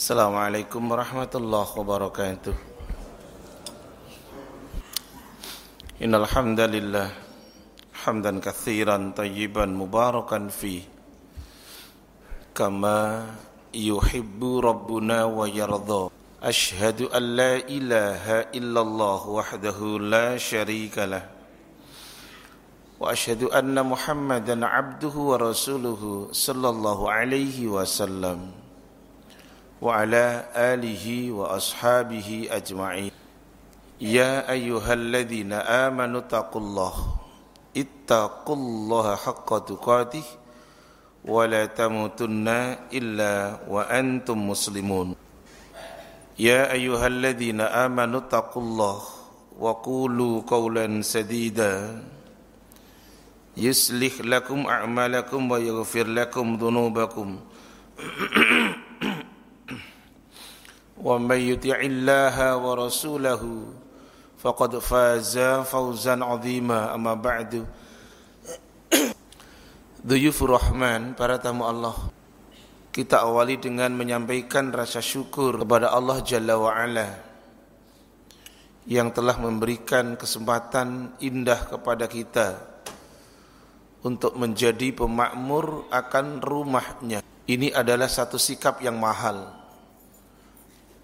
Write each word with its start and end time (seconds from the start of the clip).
Assalamualaikum 0.00 0.96
warahmatullahi 0.96 1.76
wabarakatuh 1.76 2.56
Innal 6.00 6.24
hamdalillah 6.24 7.12
hamdan 8.08 8.40
katsiran 8.40 9.12
tayyiban 9.12 9.76
mubarakan 9.76 10.48
fi 10.48 10.88
kama 12.56 13.28
yuhibbu 13.76 14.64
rabbuna 14.64 15.28
wa 15.28 15.44
yardha 15.44 16.08
Ashhadu 16.40 17.12
an 17.12 17.36
la 17.36 17.60
ilaha 17.68 18.48
illallah 18.56 19.20
wahdahu 19.20 20.00
la 20.00 20.40
sharika 20.40 21.04
lah 21.04 21.28
Wa 22.96 23.12
ashhadu 23.12 23.52
anna 23.52 23.84
Muhammadan 23.84 24.64
abduhu 24.64 25.36
wa 25.36 25.52
rasuluhu 25.52 26.32
sallallahu 26.32 27.04
alaihi 27.04 27.68
wasallam 27.68 28.59
وعلى 29.80 30.26
آله 30.56 31.32
وأصحابه 31.32 32.48
أجمعين. 32.50 33.12
يا 34.00 34.50
أيها 34.52 34.92
الذين 34.92 35.52
آمنوا 35.52 36.20
اتقوا 36.20 36.60
الله 36.60 36.94
اتقوا 37.76 38.56
الله 38.56 39.06
حق 39.16 39.50
تقاته 39.64 40.26
ولا 41.24 41.66
تموتن 41.66 42.48
إلا 42.92 43.32
وأنتم 43.68 44.38
مسلمون. 44.48 45.08
يا 46.38 46.72
أيها 46.72 47.06
الذين 47.06 47.60
آمنوا 47.60 48.20
اتقوا 48.20 48.62
الله 48.62 48.98
وقولوا 49.60 50.34
قولا 50.48 51.02
سديدا. 51.02 52.02
يصلح 53.56 54.20
لكم 54.20 54.58
أعمالكم 54.66 55.40
ويغفر 55.50 56.06
لكم 56.06 56.46
ذنوبكم. 56.56 57.28
ومن 60.99 61.39
يطع 61.39 61.79
الله 61.79 62.35
ورسوله 62.55 63.43
فقد 64.39 64.71
فاز 64.79 65.35
فوزا 65.67 66.15
عظيما 66.23 66.95
أما 66.95 67.13
بعد 67.19 67.51
Duyuf 70.05 70.37
Rahman, 70.45 71.17
para 71.17 71.41
tamu 71.41 71.65
Allah 71.65 71.97
Kita 72.93 73.25
awali 73.25 73.57
dengan 73.57 73.89
menyampaikan 73.97 74.69
rasa 74.69 75.01
syukur 75.01 75.65
kepada 75.65 75.89
Allah 75.89 76.21
Jalla 76.21 76.61
wa'ala 76.61 77.09
Yang 78.85 79.17
telah 79.17 79.41
memberikan 79.41 80.13
kesempatan 80.13 81.17
indah 81.25 81.57
kepada 81.57 82.05
kita 82.05 82.53
Untuk 84.05 84.37
menjadi 84.37 84.93
pemakmur 84.93 85.89
akan 85.89 86.37
rumahnya 86.37 87.25
Ini 87.49 87.73
adalah 87.73 88.05
satu 88.05 88.37
sikap 88.37 88.85
yang 88.85 89.01
mahal 89.01 89.58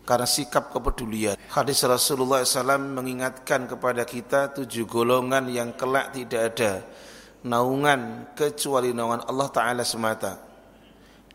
karena 0.07 0.25
sikap 0.25 0.71
kepedulian. 0.71 1.35
Hadis 1.51 1.83
Rasulullah 1.83 2.47
SAW 2.47 2.79
mengingatkan 2.95 3.67
kepada 3.67 4.07
kita 4.07 4.55
tujuh 4.55 4.87
golongan 4.87 5.51
yang 5.51 5.75
kelak 5.75 6.15
tidak 6.15 6.55
ada 6.55 6.73
naungan 7.43 8.31
kecuali 8.39 8.95
naungan 8.95 9.27
Allah 9.27 9.49
Ta'ala 9.51 9.83
semata. 9.83 10.39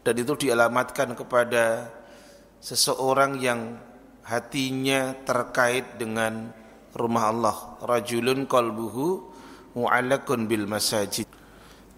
Dan 0.02 0.16
itu 0.18 0.34
dialamatkan 0.48 1.14
kepada 1.14 1.92
seseorang 2.64 3.38
yang 3.38 3.76
hatinya 4.24 5.14
terkait 5.28 6.00
dengan 6.00 6.50
rumah 6.96 7.30
Allah. 7.30 7.58
Rajulun 7.84 8.48
qalbuhu 8.48 9.30
mu'allakun 9.76 10.48
bil 10.48 10.66
masajid. 10.66 11.28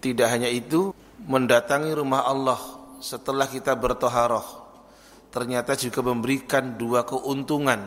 Tidak 0.02 0.28
hanya 0.28 0.52
itu, 0.52 0.92
mendatangi 1.24 1.96
rumah 1.96 2.28
Allah 2.28 2.60
setelah 3.00 3.48
kita 3.48 3.72
bertoharoh 3.72 4.63
ternyata 5.34 5.74
juga 5.74 5.98
memberikan 6.06 6.78
dua 6.78 7.02
keuntungan 7.02 7.82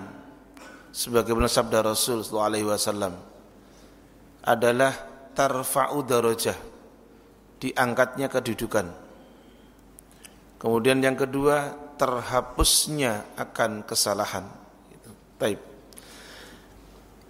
sebagaimana 0.91 1.47
sabda 1.47 1.79
Rasul 1.79 2.27
sallallahu 2.27 3.15
adalah 4.43 4.91
tarfa'u 5.31 6.03
darajah 6.03 6.59
diangkatnya 7.63 8.27
kedudukan 8.27 8.91
kemudian 10.59 10.99
yang 10.99 11.15
kedua 11.15 11.87
terhapusnya 11.97 13.25
akan 13.35 13.81
kesalahan. 13.81 14.45
Baik. 15.41 15.59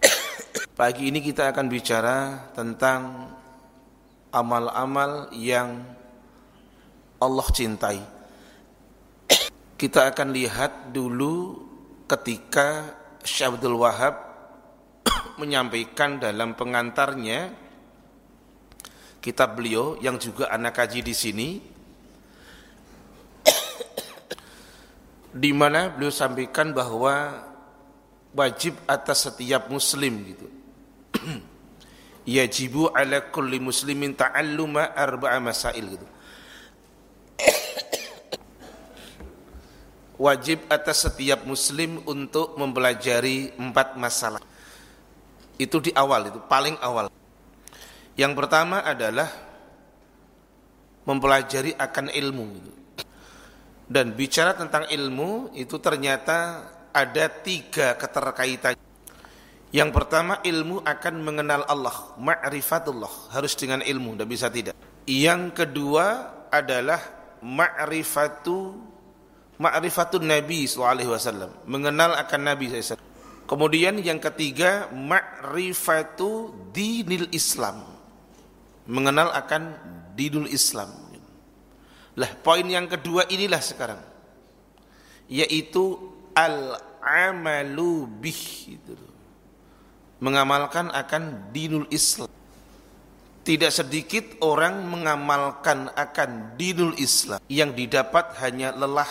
Pagi 0.80 1.08
ini 1.08 1.24
kita 1.24 1.56
akan 1.56 1.66
bicara 1.72 2.52
tentang 2.52 3.32
amal-amal 4.30 5.32
yang 5.32 5.82
Allah 7.18 7.48
cintai 7.56 8.17
kita 9.78 10.10
akan 10.10 10.34
lihat 10.34 10.90
dulu 10.90 11.62
ketika 12.10 12.98
Syabdul 13.22 13.78
Wahab 13.78 14.18
menyampaikan 15.42 16.18
dalam 16.18 16.58
pengantarnya 16.58 17.54
kitab 19.22 19.54
beliau 19.54 19.94
yang 20.02 20.18
juga 20.18 20.50
anak 20.50 20.82
kaji 20.82 21.06
di 21.06 21.14
sini. 21.14 21.50
Di 25.38 25.54
mana 25.54 25.94
beliau 25.94 26.10
sampaikan 26.10 26.74
bahwa 26.74 27.46
wajib 28.34 28.74
atas 28.90 29.30
setiap 29.30 29.70
muslim 29.70 30.26
gitu. 30.26 30.48
Yajibu 32.26 32.90
ala 32.90 33.30
kulli 33.30 33.62
muslimin 33.62 34.18
ta'alluma 34.18 34.98
arba'a 34.98 35.38
masail 35.38 35.86
gitu 35.86 36.17
wajib 40.18 40.66
atas 40.68 41.06
setiap 41.06 41.46
muslim 41.46 42.02
untuk 42.10 42.58
mempelajari 42.58 43.54
empat 43.56 43.96
masalah. 43.96 44.42
Itu 45.58 45.82
di 45.82 45.94
awal, 45.94 46.30
itu 46.34 46.42
paling 46.46 46.78
awal. 46.82 47.10
Yang 48.18 48.34
pertama 48.34 48.82
adalah 48.82 49.30
mempelajari 51.06 51.78
akan 51.78 52.10
ilmu. 52.10 52.48
Dan 53.88 54.12
bicara 54.18 54.52
tentang 54.58 54.90
ilmu 54.92 55.56
itu 55.56 55.80
ternyata 55.80 56.68
ada 56.92 57.26
tiga 57.30 57.96
keterkaitan. 57.96 58.76
Yang 59.72 59.90
pertama 59.96 60.44
ilmu 60.44 60.84
akan 60.84 61.16
mengenal 61.24 61.62
Allah, 61.70 61.96
ma'rifatullah, 62.20 63.32
harus 63.32 63.54
dengan 63.56 63.80
ilmu, 63.86 64.16
tidak 64.18 64.28
bisa 64.28 64.48
tidak. 64.52 64.76
Yang 65.08 65.64
kedua 65.64 66.06
adalah 66.52 67.00
ma'rifatu 67.44 68.76
ma'rifatun 69.58 70.26
Nabi 70.26 70.70
SAW, 70.70 71.66
mengenal 71.66 72.14
akan 72.18 72.42
Nabi 72.54 72.70
SAW. 72.70 73.02
Kemudian 73.48 73.98
yang 74.04 74.20
ketiga, 74.20 74.92
ma'rifatu 74.92 76.52
dinil 76.76 77.32
Islam, 77.32 77.86
mengenal 78.86 79.32
akan 79.34 79.74
dinul 80.14 80.52
Islam. 80.52 80.92
Lah, 82.18 82.34
poin 82.42 82.66
yang 82.66 82.90
kedua 82.90 83.30
inilah 83.30 83.62
sekarang, 83.62 84.02
yaitu 85.30 86.02
al-amalu 86.34 88.10
bih, 88.10 88.74
itu. 88.74 88.98
mengamalkan 90.18 90.90
akan 90.90 91.54
dinul 91.54 91.86
Islam. 91.94 92.26
Tidak 93.46 93.72
sedikit 93.72 94.26
orang 94.44 94.82
mengamalkan 94.92 95.88
akan 95.94 96.58
dinul 96.60 96.98
Islam 97.00 97.40
yang 97.48 97.72
didapat 97.72 98.36
hanya 98.44 98.76
lelah 98.76 99.08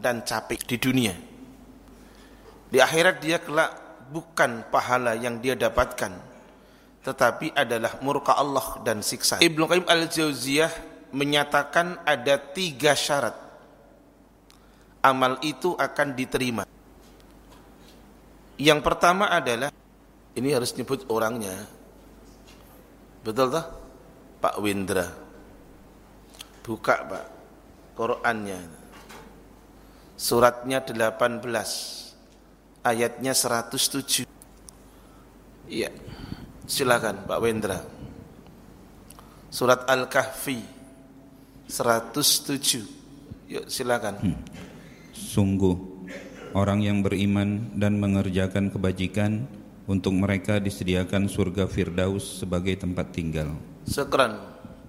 dan 0.00 0.22
capek 0.22 0.60
di 0.64 0.76
dunia. 0.76 1.14
Di 2.66 2.78
akhirat 2.82 3.16
dia 3.22 3.38
kelak 3.38 3.72
bukan 4.10 4.66
pahala 4.68 5.14
yang 5.14 5.38
dia 5.38 5.54
dapatkan, 5.54 6.12
tetapi 7.02 7.54
adalah 7.54 7.98
murka 8.02 8.34
Allah 8.34 8.82
dan 8.82 9.00
siksa. 9.00 9.38
Ibnu 9.38 9.64
Qayyim 9.66 9.86
al-Jauziyah 9.86 10.72
menyatakan 11.14 12.02
ada 12.02 12.36
tiga 12.36 12.92
syarat 12.92 13.46
amal 15.06 15.38
itu 15.46 15.78
akan 15.78 16.08
diterima. 16.18 16.64
Yang 18.58 18.80
pertama 18.82 19.30
adalah 19.30 19.70
ini 20.34 20.48
harus 20.50 20.74
nyebut 20.74 21.06
orangnya. 21.06 21.54
Betul 23.22 23.54
tak? 23.54 23.66
Pak 24.42 24.56
Windra. 24.58 25.06
Buka 26.66 27.06
Pak 27.06 27.24
Qurannya 27.94 28.85
suratnya 30.16 30.80
18 30.80 31.44
ayatnya 32.80 33.32
107 33.36 34.24
iya. 35.68 35.92
Silakan 36.66 37.30
Pak 37.30 37.38
Wendra. 37.38 37.78
Surat 39.54 39.86
Al-Kahfi 39.86 40.58
107 41.70 43.46
yuk 43.46 43.70
silakan. 43.70 44.18
Hmm. 44.18 44.38
sungguh 45.14 45.78
orang 46.58 46.82
yang 46.82 46.98
beriman 47.06 47.70
dan 47.78 48.02
mengerjakan 48.02 48.74
kebajikan 48.74 49.46
untuk 49.86 50.10
mereka 50.18 50.58
disediakan 50.58 51.30
surga 51.30 51.70
Firdaus 51.70 52.42
sebagai 52.42 52.74
tempat 52.74 53.14
tinggal. 53.14 53.54
Sekran 53.86 54.34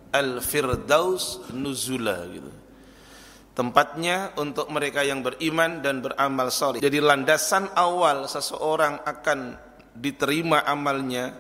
Al-Firdaus 0.10 1.54
nuzula 1.54 2.26
gitu 2.34 2.50
tempatnya 3.58 4.38
untuk 4.38 4.70
mereka 4.70 5.02
yang 5.02 5.26
beriman 5.26 5.82
dan 5.82 6.06
beramal 6.06 6.54
soleh. 6.54 6.78
Jadi 6.78 7.02
landasan 7.02 7.74
awal 7.74 8.30
seseorang 8.30 9.02
akan 9.02 9.58
diterima 9.98 10.62
amalnya 10.62 11.34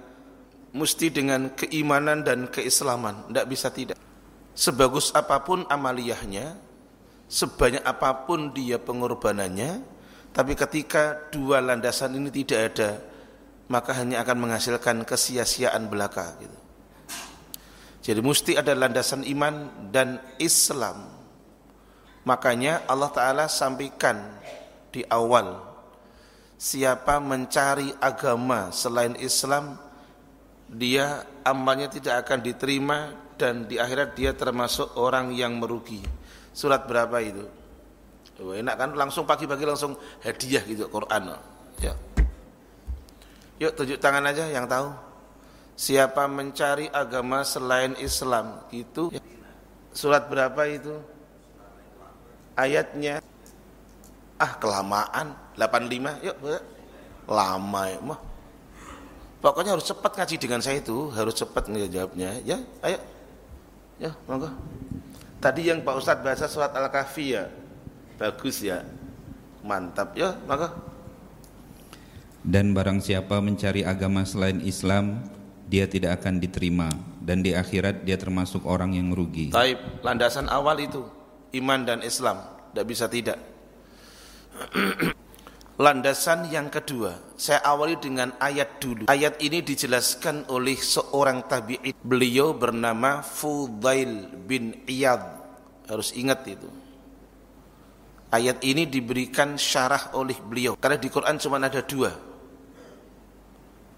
mesti 0.74 1.14
dengan 1.14 1.54
keimanan 1.54 2.26
dan 2.26 2.50
keislaman, 2.50 3.30
tidak 3.30 3.46
bisa 3.46 3.70
tidak. 3.70 3.98
Sebagus 4.58 5.14
apa 5.14 5.46
pun 5.46 5.70
amaliyahnya, 5.70 6.58
sebanyak 7.30 7.86
apa 7.86 8.26
pun 8.26 8.50
dia 8.50 8.82
pengorbanannya, 8.82 9.86
tapi 10.34 10.58
ketika 10.58 11.30
dua 11.30 11.62
landasan 11.62 12.18
ini 12.18 12.34
tidak 12.34 12.74
ada, 12.74 12.98
maka 13.70 13.94
hanya 13.94 14.26
akan 14.26 14.42
menghasilkan 14.42 15.06
kesia-siaan 15.06 15.86
belaka. 15.86 16.34
Gitu. 16.42 16.58
Jadi 18.10 18.20
mesti 18.26 18.58
ada 18.58 18.74
landasan 18.74 19.22
iman 19.22 19.86
dan 19.94 20.18
Islam 20.42 21.17
Makanya 22.28 22.84
Allah 22.92 23.08
Ta'ala 23.08 23.46
sampaikan 23.48 24.20
di 24.92 25.00
awal 25.08 25.64
Siapa 26.60 27.24
mencari 27.24 27.88
agama 28.04 28.68
selain 28.76 29.16
Islam 29.16 29.80
Dia 30.68 31.24
amalnya 31.48 31.88
tidak 31.88 32.28
akan 32.28 32.44
diterima 32.44 33.16
Dan 33.40 33.72
di 33.72 33.80
akhirat 33.80 34.20
dia 34.20 34.36
termasuk 34.36 35.00
orang 35.00 35.32
yang 35.32 35.56
merugi 35.56 36.04
Surat 36.52 36.84
berapa 36.84 37.16
itu? 37.24 37.48
Oh, 38.44 38.52
enak 38.52 38.76
kan 38.76 38.90
langsung 38.94 39.24
pagi-pagi 39.24 39.66
langsung 39.66 39.98
hadiah 40.22 40.62
gitu 40.62 40.86
Quran 40.92 41.34
ya. 41.80 41.96
Yuk 43.58 43.72
tunjuk 43.74 43.98
tangan 44.04 44.28
aja 44.28 44.52
yang 44.52 44.68
tahu 44.68 44.92
Siapa 45.80 46.28
mencari 46.28 46.92
agama 46.92 47.48
selain 47.48 47.96
Islam 48.02 48.68
Gitu 48.68 49.16
Surat 49.96 50.28
berapa 50.28 50.68
itu? 50.68 51.17
Ayatnya. 52.58 53.22
Ah 54.42 54.58
kelamaan. 54.58 55.38
85 55.58 56.26
yuk 56.26 56.38
lama 57.30 57.82
ya 57.90 58.00
mah. 58.02 58.20
Pokoknya 59.38 59.78
harus 59.78 59.86
cepat 59.86 60.18
ngaji 60.18 60.36
dengan 60.42 60.62
saya 60.62 60.82
itu 60.82 61.14
harus 61.14 61.38
cepat 61.38 61.70
ngejawabnya 61.70 62.42
ya 62.42 62.58
ayo. 62.86 63.00
Ya 63.98 64.12
monggo. 64.26 64.50
Tadi 65.38 65.70
yang 65.70 65.86
Pak 65.86 65.96
Ustadz 66.02 66.26
bahasa 66.26 66.46
surat 66.50 66.74
Al-Kahfi 66.74 67.38
ya. 67.38 67.46
Bagus 68.18 68.66
ya. 68.66 68.82
Mantap. 69.62 70.18
Ya 70.18 70.34
monggo. 70.46 70.70
Dan 72.46 72.74
barang 72.74 73.02
siapa 73.02 73.42
mencari 73.42 73.86
agama 73.86 74.26
selain 74.26 74.62
Islam 74.62 75.26
dia 75.70 75.90
tidak 75.90 76.22
akan 76.22 76.42
diterima. 76.42 76.90
Dan 77.22 77.44
di 77.44 77.52
akhirat 77.52 78.06
dia 78.08 78.16
termasuk 78.16 78.64
orang 78.64 78.96
yang 78.96 79.12
rugi. 79.12 79.52
Taib, 79.52 79.82
landasan 80.00 80.48
awal 80.48 80.80
itu 80.80 81.17
iman 81.56 81.80
dan 81.88 82.00
Islam, 82.04 82.44
tidak 82.72 82.86
bisa 82.88 83.06
tidak. 83.08 83.40
Landasan 85.78 86.50
yang 86.50 86.74
kedua, 86.74 87.38
saya 87.38 87.62
awali 87.62 88.02
dengan 88.02 88.34
ayat 88.42 88.82
dulu. 88.82 89.06
Ayat 89.06 89.38
ini 89.46 89.62
dijelaskan 89.62 90.50
oleh 90.50 90.74
seorang 90.74 91.46
tabi'in. 91.46 91.94
Beliau 92.02 92.58
bernama 92.58 93.22
Fudail 93.22 94.26
bin 94.50 94.82
Iyad. 94.90 95.22
Harus 95.86 96.18
ingat 96.18 96.42
itu. 96.50 96.66
Ayat 98.34 98.58
ini 98.66 98.90
diberikan 98.90 99.54
syarah 99.54 100.18
oleh 100.18 100.36
beliau. 100.42 100.74
Karena 100.82 100.98
di 100.98 101.14
Quran 101.14 101.38
cuma 101.38 101.62
ada 101.62 101.86
dua. 101.86 102.10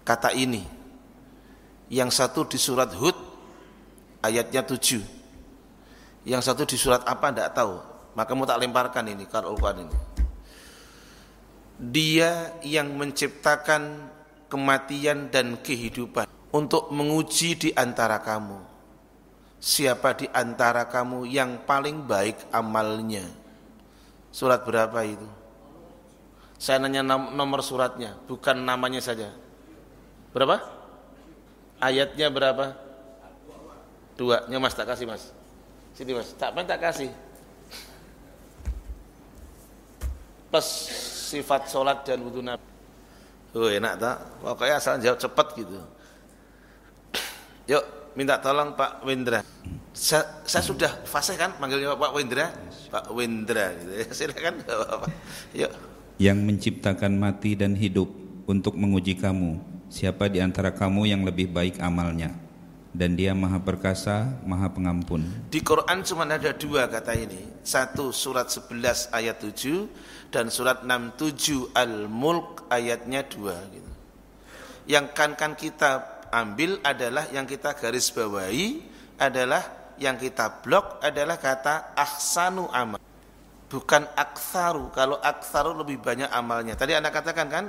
Kata 0.04 0.36
ini. 0.36 0.60
Yang 1.88 2.10
satu 2.12 2.44
di 2.44 2.60
surat 2.60 2.92
Hud, 2.92 3.16
ayatnya 4.20 4.62
tujuh 4.68 5.19
yang 6.28 6.44
satu 6.44 6.68
di 6.68 6.76
surat 6.76 7.00
apa 7.08 7.32
tidak 7.32 7.56
tahu. 7.56 7.74
Maka 8.12 8.30
mau 8.34 8.44
tak 8.44 8.60
lemparkan 8.60 9.06
ini 9.06 9.24
kalau 9.30 9.54
Quran 9.54 9.86
ini. 9.86 9.96
Dia 11.80 12.60
yang 12.60 12.92
menciptakan 12.92 14.10
kematian 14.50 15.32
dan 15.32 15.56
kehidupan 15.62 16.28
untuk 16.52 16.90
menguji 16.92 17.56
di 17.56 17.70
antara 17.72 18.20
kamu. 18.20 18.68
Siapa 19.60 20.16
di 20.16 20.26
antara 20.32 20.88
kamu 20.88 21.24
yang 21.28 21.64
paling 21.64 22.04
baik 22.04 22.50
amalnya? 22.52 23.24
Surat 24.28 24.64
berapa 24.64 25.00
itu? 25.04 25.28
Saya 26.60 26.76
nanya 26.84 27.00
nomor 27.16 27.64
suratnya, 27.64 28.20
bukan 28.28 28.60
namanya 28.60 29.00
saja. 29.00 29.32
Berapa? 30.36 30.60
Ayatnya 31.80 32.28
berapa? 32.28 32.76
Dua. 34.20 34.44
Nya 34.52 34.60
mas 34.60 34.76
tak 34.76 34.84
kasih 34.84 35.08
mas. 35.08 35.32
Sini 36.00 36.16
mas, 36.16 36.32
tak 36.32 36.56
main 36.56 36.64
tak 36.64 36.80
kasih. 36.80 37.12
Pas 40.48 40.64
sifat 41.28 41.68
sholat 41.68 42.08
dan 42.08 42.24
wudhu 42.24 42.40
Nabi. 42.40 42.64
Oh 43.52 43.68
enak 43.68 44.00
tak? 44.00 44.16
Pokoknya 44.40 44.80
asal 44.80 44.96
jawab 44.96 45.20
cepat 45.20 45.60
gitu. 45.60 45.76
Yuk, 47.68 47.84
minta 48.16 48.40
tolong 48.40 48.72
Pak 48.72 49.04
Wendra. 49.04 49.44
Saya, 49.92 50.24
saya 50.48 50.64
sudah 50.64 50.88
fasih 51.04 51.36
kan 51.36 51.52
manggilnya 51.60 51.92
Pak 51.92 52.16
Wendra? 52.16 52.48
Pak 52.88 53.12
Wendra 53.12 53.76
gitu 53.76 53.92
ya. 53.92 54.06
Silakan 54.16 54.54
Yuk. 55.52 55.72
Yang 56.16 56.38
menciptakan 56.48 57.12
mati 57.20 57.60
dan 57.60 57.76
hidup 57.76 58.08
untuk 58.48 58.72
menguji 58.72 59.20
kamu, 59.20 59.60
siapa 59.92 60.32
di 60.32 60.40
antara 60.40 60.72
kamu 60.72 61.12
yang 61.12 61.28
lebih 61.28 61.52
baik 61.52 61.76
amalnya? 61.76 62.48
Dan 62.90 63.14
dia 63.14 63.30
maha 63.30 63.62
perkasa, 63.62 64.26
maha 64.42 64.66
pengampun. 64.66 65.22
Di 65.46 65.62
Quran 65.62 66.02
cuma 66.02 66.26
ada 66.26 66.50
dua 66.50 66.90
kata 66.90 67.14
ini. 67.14 67.62
Satu 67.62 68.10
surat 68.10 68.50
11 68.50 69.14
ayat 69.14 69.38
7 69.38 70.34
dan 70.34 70.50
surat 70.50 70.82
67 70.82 71.70
Al-Mulk 71.70 72.66
ayatnya 72.66 73.22
dua. 73.22 73.54
Gitu. 73.70 73.90
Yang 74.90 75.06
kan 75.14 75.38
kan 75.38 75.52
kita 75.54 75.90
ambil 76.34 76.82
adalah 76.82 77.30
yang 77.30 77.46
kita 77.46 77.78
garis 77.78 78.10
bawahi 78.10 78.82
adalah 79.22 79.94
yang 80.00 80.16
kita 80.16 80.64
blok 80.64 80.98
adalah 81.04 81.38
kata 81.38 81.94
ahsanu 81.94 82.66
amal. 82.74 82.98
Bukan 83.70 84.02
aktsaru. 84.18 84.90
Kalau 84.90 85.22
aktsaru 85.22 85.78
lebih 85.78 86.02
banyak 86.02 86.26
amalnya. 86.26 86.74
Tadi 86.74 86.98
Anda 86.98 87.14
katakan 87.14 87.46
kan 87.46 87.64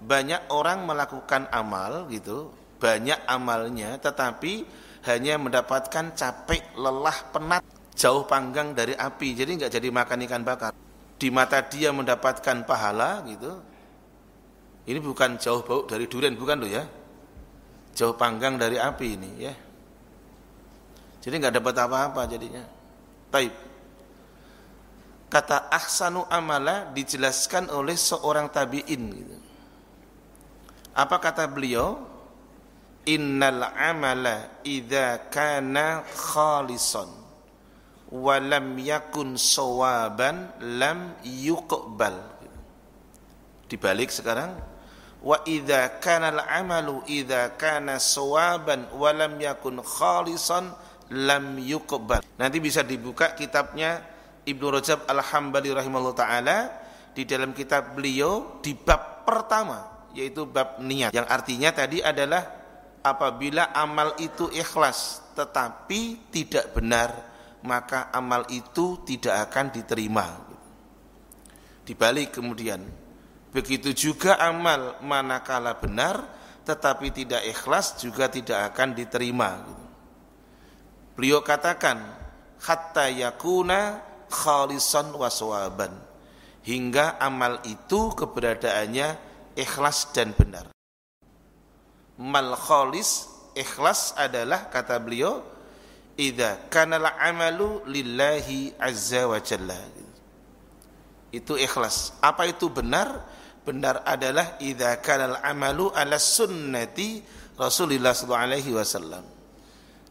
banyak 0.00 0.48
orang 0.48 0.88
melakukan 0.88 1.44
amal 1.52 2.08
gitu 2.08 2.61
banyak 2.82 3.22
amalnya 3.30 3.94
tetapi 4.02 4.66
hanya 5.06 5.38
mendapatkan 5.38 6.14
capek, 6.14 6.74
lelah, 6.74 7.14
penat, 7.30 7.62
jauh 7.94 8.26
panggang 8.26 8.74
dari 8.74 8.94
api. 8.94 9.34
Jadi 9.38 9.50
nggak 9.62 9.72
jadi 9.78 9.88
makan 9.90 10.18
ikan 10.26 10.42
bakar. 10.42 10.70
Di 11.18 11.30
mata 11.30 11.62
dia 11.62 11.94
mendapatkan 11.94 12.66
pahala 12.66 13.22
gitu. 13.26 13.62
Ini 14.82 14.98
bukan 14.98 15.38
jauh 15.38 15.62
bau 15.62 15.86
dari 15.86 16.10
durian 16.10 16.34
bukan 16.34 16.58
loh 16.58 16.70
ya. 16.70 16.82
Jauh 17.94 18.18
panggang 18.18 18.58
dari 18.58 18.78
api 18.78 19.08
ini 19.14 19.30
ya. 19.38 19.54
Jadi 21.22 21.34
nggak 21.38 21.54
dapat 21.62 21.74
apa-apa 21.78 22.26
jadinya. 22.26 22.62
Taib. 23.30 23.54
Kata 25.30 25.70
ahsanu 25.70 26.26
amala 26.28 26.90
dijelaskan 26.90 27.70
oleh 27.70 27.94
seorang 27.94 28.50
tabi'in 28.50 29.02
gitu. 29.14 29.36
Apa 30.92 31.16
kata 31.22 31.48
beliau? 31.48 32.11
Innal 33.06 33.66
amala 33.74 34.62
idza 34.62 35.26
kana 35.30 36.06
khalisan 36.06 37.10
wa 38.12 38.36
lam 38.38 38.76
yakun 38.78 39.34
sawaban 39.40 40.52
lam 40.60 41.16
yuqbal. 41.24 42.14
Dibalik 43.66 44.12
sekarang 44.12 44.52
wa 45.22 45.38
idza 45.48 46.02
kana 46.02 46.28
al 46.34 46.40
amalu 46.44 47.00
idza 47.08 47.56
kana 47.56 47.96
sawaban 47.96 48.90
wa 48.92 49.10
lam 49.10 49.40
yakun 49.40 49.80
khalisan 49.80 50.70
lam 51.10 51.56
yuqbal. 51.58 52.20
Nanti 52.36 52.58
bisa 52.60 52.84
dibuka 52.84 53.32
kitabnya 53.32 54.02
Ibnu 54.42 54.74
Rajab 54.74 55.06
Al-Hambali 55.06 55.70
rahimahullah 55.70 56.16
taala. 56.18 56.58
Di 57.12 57.28
dalam 57.28 57.52
kitab 57.52 57.92
beliau 57.92 58.58
di 58.64 58.72
bab 58.72 59.28
pertama 59.28 60.08
yaitu 60.16 60.48
bab 60.48 60.80
niat. 60.80 61.12
Yang 61.12 61.28
artinya 61.28 61.70
tadi 61.72 62.00
adalah 62.00 62.61
apabila 63.02 63.74
amal 63.74 64.14
itu 64.22 64.48
ikhlas 64.54 65.22
tetapi 65.34 66.30
tidak 66.30 66.70
benar 66.72 67.10
maka 67.62 68.10
amal 68.14 68.46
itu 68.50 69.02
tidak 69.06 69.50
akan 69.50 69.70
diterima. 69.70 70.26
Dibalik 71.82 72.38
kemudian 72.38 72.82
begitu 73.50 73.92
juga 73.92 74.38
amal 74.38 75.02
manakala 75.02 75.76
benar 75.78 76.22
tetapi 76.62 77.10
tidak 77.10 77.42
ikhlas 77.42 77.98
juga 77.98 78.30
tidak 78.30 78.72
akan 78.72 78.94
diterima. 78.94 79.50
Beliau 81.18 81.42
katakan 81.42 81.98
hatta 82.62 83.10
yakuna 83.10 84.00
khalisan 84.30 85.12
waswaban 85.18 85.92
hingga 86.62 87.18
amal 87.18 87.58
itu 87.66 88.14
keberadaannya 88.14 89.18
ikhlas 89.58 90.14
dan 90.14 90.32
benar 90.32 90.72
mal 92.22 92.54
kholis 92.54 93.26
ikhlas 93.58 94.14
adalah 94.14 94.70
kata 94.70 95.02
beliau 95.02 95.42
idza 96.14 96.70
kana 96.70 97.02
amalu 97.18 97.82
lillahi 97.90 98.78
azza 98.78 99.26
wa 99.26 99.42
jalla. 99.42 99.76
Itu 101.34 101.58
ikhlas. 101.58 102.14
Apa 102.22 102.46
itu 102.46 102.70
benar? 102.70 103.26
Benar 103.66 104.06
adalah 104.06 104.62
idza 104.62 105.02
kana 105.02 105.42
amalu 105.42 105.90
ala 105.90 106.20
sunnati 106.20 107.22
Rasulullah 107.58 108.14
sallallahu 108.14 108.46
alaihi 108.46 108.70
wasallam. 108.70 109.24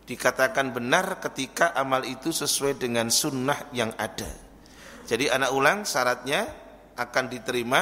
Dikatakan 0.03 0.75
benar 0.75 1.23
ketika 1.23 1.71
amal 1.71 2.03
itu 2.03 2.35
sesuai 2.35 2.75
dengan 2.75 3.07
sunnah 3.07 3.71
yang 3.71 3.95
ada. 3.95 4.27
Jadi 5.07 5.31
anak 5.31 5.51
ulang 5.55 5.87
syaratnya 5.87 6.47
akan 6.97 7.25
diterima 7.31 7.81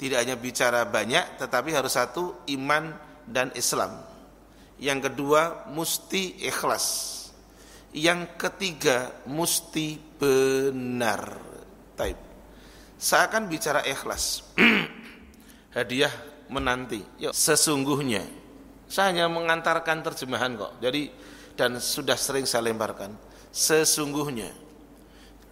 tidak 0.00 0.18
hanya 0.24 0.36
bicara 0.38 0.82
banyak 0.88 1.38
tetapi 1.38 1.70
harus 1.76 1.94
satu 1.94 2.42
iman 2.50 3.11
dan 3.32 3.48
Islam 3.56 4.04
yang 4.76 5.00
kedua 5.00 5.66
mesti 5.72 6.44
ikhlas 6.44 7.12
yang 7.92 8.40
ketiga 8.40 9.12
mesti 9.28 10.00
benar. 10.16 11.36
Taib. 11.92 12.16
Saya 12.96 13.28
akan 13.28 13.52
bicara 13.52 13.84
ikhlas. 13.84 14.40
Hadiah 15.76 16.12
menanti. 16.48 17.04
Yuk, 17.20 17.36
sesungguhnya 17.36 18.24
saya 18.88 19.12
hanya 19.12 19.28
mengantarkan 19.28 20.00
terjemahan 20.04 20.56
kok. 20.56 20.72
Jadi 20.80 21.12
dan 21.52 21.76
sudah 21.76 22.16
sering 22.16 22.48
saya 22.48 22.72
lemparkan. 22.72 23.12
Sesungguhnya 23.52 24.48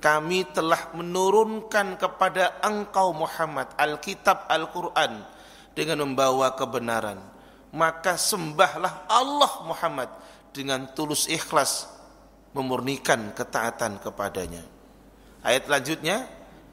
kami 0.00 0.48
telah 0.56 0.96
menurunkan 0.96 2.00
kepada 2.00 2.56
engkau 2.64 3.12
Muhammad 3.12 3.68
Alkitab 3.76 4.48
Al-Quran 4.48 5.20
dengan 5.76 6.08
membawa 6.08 6.56
kebenaran. 6.56 7.20
Maka 7.70 8.18
sembahlah 8.18 9.06
Allah 9.06 9.52
Muhammad 9.62 10.10
dengan 10.50 10.90
tulus 10.90 11.30
ikhlas 11.30 11.86
memurnikan 12.50 13.30
ketaatan 13.30 14.02
kepadanya. 14.02 14.62
Ayat 15.46 15.70
selanjutnya, 15.70 16.26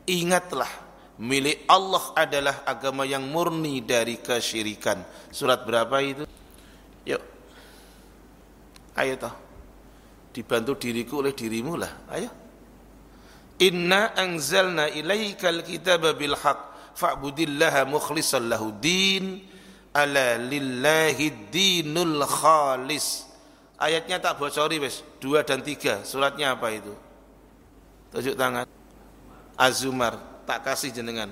ingatlah 0.10 0.70
milik 1.22 1.70
Allah 1.70 2.04
adalah 2.18 2.56
agama 2.66 3.06
yang 3.06 3.30
murni 3.30 3.86
dari 3.86 4.18
kesyirikan. 4.18 5.06
Surat 5.30 5.62
berapa 5.63 5.96
itu? 6.01 6.25
Yuk. 7.06 7.22
Ayo 8.98 9.13
toh. 9.22 9.36
Dibantu 10.34 10.77
diriku 10.77 11.22
oleh 11.22 11.34
dirimu 11.38 11.74
lah. 11.77 11.94
Ayo. 12.10 12.30
Inna 13.58 14.13
anzalna 14.13 14.89
ilaikal 14.89 15.66
kitaba 15.66 16.13
bil 16.13 16.38
haq 16.38 16.94
fa'budillaha 16.94 17.89
mukhlishan 17.89 18.46
lahu 18.46 18.70
din 18.77 19.42
ala 19.98 20.38
lillahi 20.38 21.50
dinul 21.50 22.22
khalis 22.22 23.27
Ayatnya 23.77 24.18
tak 24.18 24.42
bocori 24.42 24.82
wes. 24.82 25.06
Dua 25.22 25.46
dan 25.46 25.62
tiga. 25.62 26.01
Suratnya 26.01 26.58
apa 26.58 26.74
itu? 26.74 26.89
Tunjuk 28.10 28.34
tangan. 28.34 28.66
Azumar. 29.54 30.18
Tak 30.50 30.66
kasih 30.66 30.89
jenengan. 30.89 31.30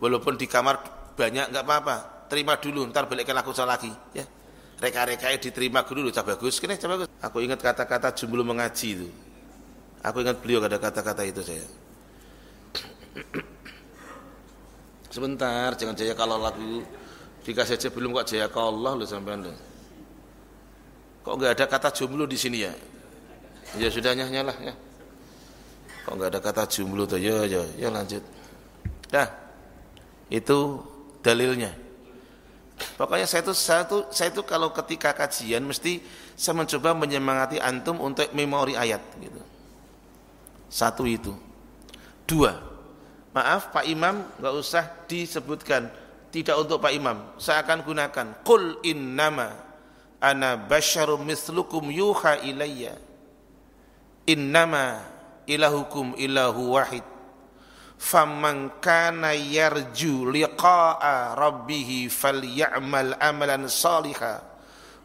Walaupun 0.00 0.40
di 0.40 0.48
kamar 0.48 0.80
banyak 1.12 1.52
nggak 1.52 1.60
apa-apa. 1.60 2.24
Terima 2.32 2.56
dulu. 2.56 2.88
Ntar 2.88 3.04
balikkan 3.04 3.36
aku 3.36 3.52
lagi. 3.68 3.92
Ya. 4.16 4.24
Reka-reka 4.80 5.28
diterima 5.36 5.84
dulu. 5.84 6.08
Tak 6.08 6.24
bagus. 6.24 6.56
Kini 6.56 6.80
coba 6.80 7.04
bagus. 7.04 7.12
Aku 7.20 7.44
ingat 7.44 7.60
kata-kata 7.60 8.16
jumlah 8.16 8.48
mengaji 8.48 8.88
itu. 9.04 9.08
Aku 10.00 10.24
ingat 10.24 10.40
beliau 10.40 10.64
ada 10.64 10.80
kata-kata 10.80 11.20
itu 11.20 11.44
saya. 11.44 11.68
Sebentar, 15.14 15.76
jangan 15.76 15.94
jaya 15.94 16.16
kalau 16.16 16.40
lagu 16.40 16.80
dikasih 17.44 17.76
aja 17.76 17.88
belum 17.92 18.16
kok 18.16 18.32
jaya 18.32 18.48
kalau 18.48 18.96
lu 18.96 19.04
sampean 19.04 19.44
loh. 19.44 19.54
Kok 21.24 21.34
nggak 21.40 21.52
ada 21.56 21.64
kata 21.68 21.88
jomblo 21.92 22.24
di 22.24 22.36
sini 22.40 22.64
ya? 22.64 22.72
Ya 23.76 23.88
sudahnya 23.92 24.28
nyala 24.28 24.52
ya. 24.60 24.74
Kok 26.04 26.14
nggak 26.16 26.30
ada 26.32 26.40
kata 26.40 26.62
jomblo 26.68 27.04
tuh? 27.04 27.20
Ya 27.20 27.44
ya 27.44 27.64
ya 27.76 27.88
lanjut. 27.92 28.24
Dah. 29.12 29.28
Itu 30.32 30.84
dalilnya. 31.20 31.72
Pokoknya 32.98 33.24
saya 33.24 33.40
itu 33.46 33.54
saya 33.54 33.88
itu 33.88 33.98
saya 34.10 34.28
itu 34.32 34.42
kalau 34.44 34.72
ketika 34.74 35.14
kajian 35.14 35.64
mesti 35.64 36.02
saya 36.34 36.58
mencoba 36.58 36.92
menyemangati 36.92 37.56
antum 37.62 38.00
untuk 38.00 38.28
memori 38.36 38.76
ayat 38.76 39.00
gitu. 39.20 39.40
Satu 40.68 41.08
itu. 41.08 41.32
Dua. 42.28 42.56
Maaf 43.32 43.72
Pak 43.72 43.84
Imam 43.88 44.28
nggak 44.40 44.54
usah 44.54 44.84
disebutkan 45.08 45.88
tidak 46.34 46.66
untuk 46.66 46.82
Pak 46.82 46.90
Imam. 46.90 47.38
Saya 47.38 47.62
akan 47.62 47.86
gunakan. 47.86 48.26
Qul 48.42 48.82
innama 48.82 49.54
ana 50.18 50.58
basyarum 50.58 51.22
mislukum 51.22 51.86
yuha 51.94 52.42
ilayya. 52.42 52.98
Innama 54.26 54.98
ilahukum 55.46 56.18
ilahu 56.18 56.74
wahid. 56.74 57.06
Faman 57.94 58.82
kana 58.82 59.30
yarju 59.30 60.34
liqa'a 60.34 61.38
rabbih 61.38 62.10
falyamal 62.10 63.14
amalan 63.22 63.70
saliha 63.70 64.42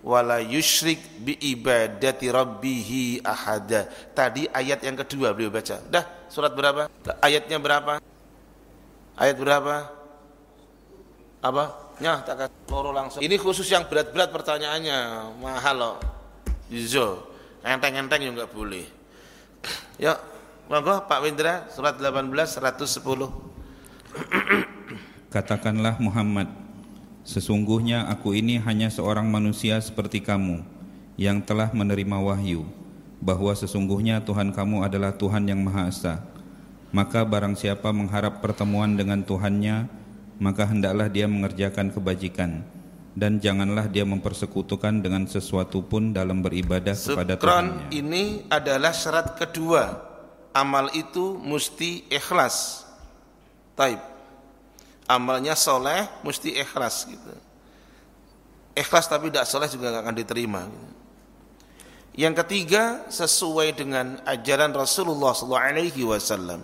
wala 0.02 0.42
yusyrik 0.42 1.22
bi 1.22 1.38
ibadati 1.38 2.26
rabbih 2.26 3.22
ahada. 3.22 3.86
Tadi 4.18 4.50
ayat 4.50 4.82
yang 4.82 4.98
kedua 4.98 5.38
beliau 5.38 5.54
baca. 5.54 5.78
Dah 5.94 6.26
surat 6.26 6.58
berapa? 6.58 6.90
Ayatnya 7.22 7.62
berapa? 7.62 8.02
Ayat 9.14 9.38
berapa 9.38 9.99
apa 11.40 11.90
Nyah 12.00 12.24
tak 12.24 12.48
loro 12.72 12.96
langsung. 12.96 13.20
Ini 13.20 13.36
khusus 13.36 13.68
yang 13.68 13.84
berat-berat 13.92 14.32
pertanyaannya, 14.32 14.98
mahal 15.44 15.76
loh. 15.76 15.96
Izo, 16.72 17.36
enteng-enteng 17.60 18.24
juga 18.24 18.48
nggak 18.48 18.52
boleh. 18.56 18.88
Yuk, 20.04 20.16
monggo 20.72 21.04
Pak 21.12 21.20
Windra 21.20 21.68
surat 21.68 22.00
18 22.00 22.32
110. 22.32 22.80
Katakanlah 25.36 26.00
Muhammad, 26.00 26.48
sesungguhnya 27.28 28.08
aku 28.08 28.32
ini 28.32 28.64
hanya 28.64 28.88
seorang 28.88 29.28
manusia 29.28 29.76
seperti 29.84 30.24
kamu 30.24 30.64
yang 31.20 31.44
telah 31.44 31.68
menerima 31.76 32.16
wahyu 32.16 32.64
bahwa 33.20 33.52
sesungguhnya 33.52 34.24
Tuhan 34.24 34.56
kamu 34.56 34.88
adalah 34.88 35.12
Tuhan 35.12 35.52
yang 35.52 35.60
Maha 35.60 35.92
Esa. 35.92 36.24
Maka 36.96 37.28
barang 37.28 37.60
siapa 37.60 37.92
mengharap 37.92 38.40
pertemuan 38.40 38.96
dengan 38.96 39.20
Tuhannya, 39.22 39.99
maka 40.40 40.66
hendaklah 40.66 41.12
dia 41.12 41.28
mengerjakan 41.28 41.92
kebajikan 41.92 42.64
dan 43.20 43.44
janganlah 43.44 43.92
dia 43.92 44.08
mempersekutukan 44.08 45.04
dengan 45.04 45.28
sesuatu 45.28 45.84
pun 45.84 46.16
dalam 46.16 46.40
beribadah 46.40 46.96
Sukron 46.96 47.14
kepada 47.20 47.34
Tuhannya. 47.36 47.92
ini 47.92 48.24
adalah 48.48 48.96
syarat 48.96 49.36
kedua. 49.36 50.08
Amal 50.56 50.90
itu 50.96 51.38
mesti 51.38 52.08
ikhlas. 52.10 52.88
Taib. 53.76 54.00
Amalnya 55.06 55.54
soleh 55.60 56.08
mesti 56.24 56.56
ikhlas 56.56 57.06
gitu. 57.12 57.34
Ikhlas 58.74 59.12
tapi 59.12 59.28
tidak 59.28 59.46
soleh 59.52 59.68
juga 59.68 59.92
nggak 59.92 60.04
akan 60.08 60.18
diterima. 60.18 60.62
Gitu. 60.64 60.90
Yang 62.20 62.36
ketiga 62.46 62.84
sesuai 63.12 63.80
dengan 63.80 64.20
ajaran 64.24 64.72
Rasulullah 64.76 65.32
SAW. 65.32 66.60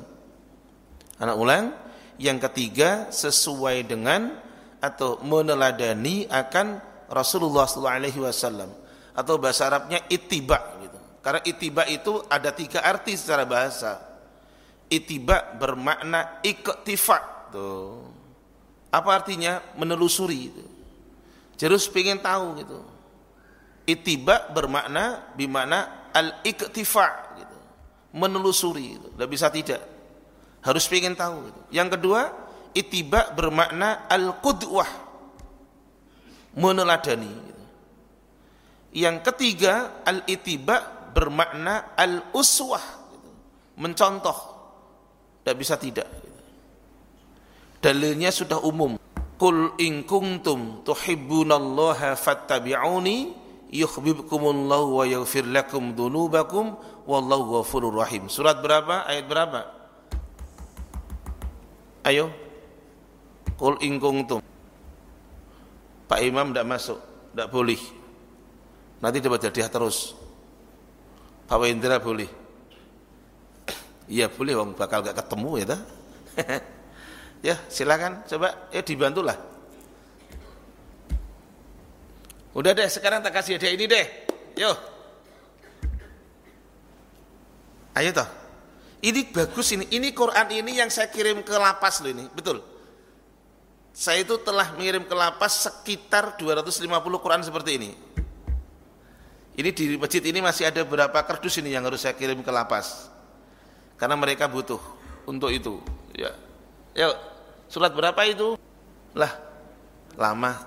Anak 1.16 1.36
ulang, 1.40 1.72
yang 2.16 2.40
ketiga 2.40 3.12
sesuai 3.12 3.88
dengan 3.88 4.32
atau 4.80 5.20
meneladani 5.24 6.30
akan 6.30 6.80
Rasulullah 7.10 7.66
SAW 7.66 8.72
atau 9.16 9.34
bahasa 9.40 9.72
Arabnya 9.72 10.04
itiba 10.12 10.58
gitu. 10.84 11.00
Karena 11.24 11.42
itiba 11.42 11.84
itu 11.90 12.22
ada 12.30 12.54
tiga 12.54 12.86
arti 12.86 13.18
secara 13.18 13.48
bahasa. 13.48 13.98
Itiba 14.86 15.58
bermakna 15.58 16.44
iktifa 16.46 17.50
tuh. 17.50 18.06
Apa 18.94 19.24
artinya? 19.24 19.60
Menelusuri 19.76 20.40
itu. 20.54 20.66
Terus 21.58 21.90
pengen 21.90 22.22
tahu 22.22 22.62
gitu. 22.62 22.80
Itiba 23.90 24.54
bermakna 24.54 25.34
bimana 25.34 26.10
al-iktifa 26.14 27.08
gitu. 27.42 27.58
Menelusuri 28.14 29.02
itu. 29.02 29.08
Tidak 29.10 29.30
bisa 29.30 29.50
tidak 29.50 29.95
harus 30.66 30.90
pengen 30.90 31.14
tahu. 31.14 31.54
Yang 31.70 32.02
kedua, 32.02 32.34
itiba 32.74 33.30
bermakna 33.38 34.10
al-qudwah. 34.10 34.90
Meneladani. 36.58 37.54
Yang 38.96 39.18
ketiga, 39.30 40.02
al-itiba 40.02 40.82
bermakna 41.14 41.94
al-uswah. 41.94 42.82
Mencontoh. 43.78 44.40
Tidak 45.44 45.56
bisa 45.56 45.76
tidak. 45.78 46.08
Dalilnya 47.84 48.34
sudah 48.34 48.64
umum. 48.66 48.98
Qul 49.36 49.76
in 49.84 50.08
kuntum 50.08 50.82
tuhibbunallaha 50.88 52.16
fattabi'uni 52.16 53.36
yuhibbukumullahu 53.68 55.04
wa 55.04 55.04
yaghfir 55.04 55.44
lakum 55.44 55.92
dunubakum 55.92 56.80
wallahu 57.04 57.60
ghafurur 57.60 58.00
rahim. 58.00 58.32
Surat 58.32 58.64
berapa? 58.64 59.04
Ayat 59.04 59.28
berapa? 59.28 59.75
Ayo. 62.06 62.30
Kul 63.58 63.82
ingkung 63.82 64.30
tum. 64.30 64.42
Pak 66.06 66.22
Imam 66.22 66.54
tidak 66.54 66.70
masuk, 66.70 67.00
tidak 67.34 67.50
boleh. 67.50 67.82
Nanti 69.02 69.18
dapat 69.18 69.50
hadiah 69.50 69.70
terus. 69.74 70.14
Pak 71.50 71.58
Wendra 71.58 71.98
boleh. 71.98 72.30
Iya 74.06 74.30
boleh, 74.30 74.54
wong 74.54 74.78
bakal 74.78 75.02
gak 75.02 75.18
ketemu 75.18 75.50
ya 75.58 75.66
dah. 75.66 75.82
ya 77.54 77.56
silakan, 77.74 78.22
coba 78.30 78.70
ya 78.70 78.86
dibantulah. 78.86 79.38
Udah 82.54 82.72
deh, 82.72 82.86
sekarang 82.86 83.26
tak 83.26 83.34
kasih 83.34 83.58
hadiah 83.58 83.74
ini 83.74 83.86
deh. 83.90 84.06
Yo. 84.54 84.72
Ayo 87.98 88.14
toh. 88.14 88.45
Ini 89.06 89.22
bagus 89.30 89.70
ini. 89.70 89.86
Ini 89.94 90.10
Quran 90.18 90.50
ini 90.50 90.82
yang 90.82 90.90
saya 90.90 91.14
kirim 91.14 91.46
ke 91.46 91.54
lapas 91.54 92.02
loh 92.02 92.10
ini. 92.10 92.26
Betul. 92.34 92.58
Saya 93.94 94.26
itu 94.26 94.34
telah 94.42 94.74
mengirim 94.74 95.06
ke 95.06 95.14
lapas 95.14 95.70
sekitar 95.70 96.42
250 96.42 96.90
Quran 97.22 97.42
seperti 97.46 97.72
ini. 97.78 97.92
Ini 99.56 99.70
di 99.72 99.96
masjid 99.96 100.20
ini 100.26 100.42
masih 100.42 100.68
ada 100.68 100.82
beberapa 100.84 101.16
kardus 101.22 101.62
ini 101.62 101.72
yang 101.72 101.86
harus 101.86 102.02
saya 102.02 102.18
kirim 102.18 102.42
ke 102.42 102.50
lapas. 102.50 103.08
Karena 103.96 104.18
mereka 104.18 104.50
butuh 104.50 104.82
untuk 105.30 105.54
itu. 105.54 105.80
Ya. 106.12 106.34
Yuk, 106.98 107.16
surat 107.70 107.94
berapa 107.94 108.20
itu? 108.26 108.58
Lah, 109.16 109.32
lama. 110.18 110.60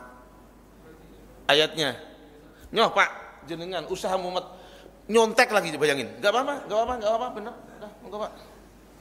Ayatnya. 1.50 2.00
Nyoh 2.72 2.88
Pak, 2.94 3.44
jenengan 3.50 3.84
usaha 3.92 4.14
Muhammad 4.14 4.46
nyontek 5.10 5.52
lagi 5.52 5.74
bayangin. 5.76 6.16
Enggak 6.16 6.32
apa-apa, 6.32 6.54
enggak 6.64 6.76
apa-apa, 6.78 6.94
enggak 6.96 7.10
apa-apa, 7.10 7.28
benar. 7.34 7.54
Enggak 8.08 8.20
Pak. 8.24 8.32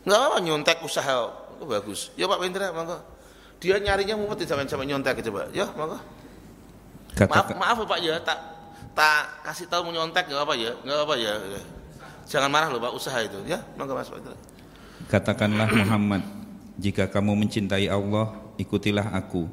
Enggak 0.03 0.19
apa-apa 0.19 0.37
nyontek 0.43 0.77
usaha. 0.83 1.31
Itu 1.55 1.65
bagus. 1.65 2.11
Ya 2.19 2.27
Pak 2.27 2.39
Wendra, 2.43 2.75
monggo. 2.75 2.99
Dia 3.57 3.81
nyarinya 3.81 4.19
Muhammad 4.19 4.43
tidak 4.43 4.67
sampai 4.67 4.85
nyontek 4.85 5.23
coba. 5.23 5.47
Ya, 5.55 5.65
monggo. 5.73 5.97
Maaf, 7.17 7.49
maaf 7.55 7.79
Pak 7.87 7.99
ya, 8.03 8.19
tak 8.21 8.57
tak 8.97 9.45
kasih 9.45 9.69
tahu 9.69 9.93
menyontek 9.93 10.25
nggak 10.25 10.41
apa 10.41 10.53
ya 10.57 10.73
nggak 10.81 10.99
apa 11.05 11.13
ya 11.21 11.33
jangan 12.25 12.49
marah 12.49 12.73
loh 12.73 12.81
pak 12.81 12.97
usaha 12.97 13.21
itu 13.21 13.37
ya 13.45 13.61
monggo 13.77 13.93
mas 13.93 14.09
pak 14.09 14.33
katakanlah 15.05 15.69
Muhammad 15.85 16.25
jika 16.81 17.05
kamu 17.05 17.37
mencintai 17.45 17.85
Allah 17.93 18.33
ikutilah 18.57 19.13
aku 19.13 19.45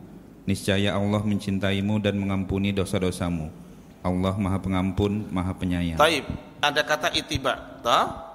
niscaya 0.49 0.96
Allah 0.96 1.20
mencintaimu 1.20 2.00
dan 2.00 2.16
mengampuni 2.16 2.73
dosa-dosamu 2.73 3.52
Allah 4.00 4.32
maha 4.40 4.56
pengampun 4.64 5.28
maha 5.28 5.52
penyayang 5.52 6.00
Taib 6.00 6.25
ada 6.64 6.80
kata 6.80 7.12
itiba 7.12 7.84
tak 7.84 8.33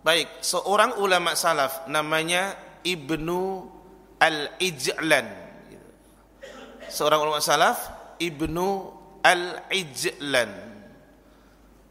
baik 0.00 0.40
seorang 0.40 0.96
ulama 1.00 1.36
salaf 1.36 1.84
namanya 1.88 2.56
Ibnu 2.84 3.68
Al-Ijlan. 4.20 5.28
Seorang 6.88 7.20
ulama 7.20 7.40
salaf 7.40 7.78
Ibnu 8.16 8.66
Al-Ijlan. 9.20 10.50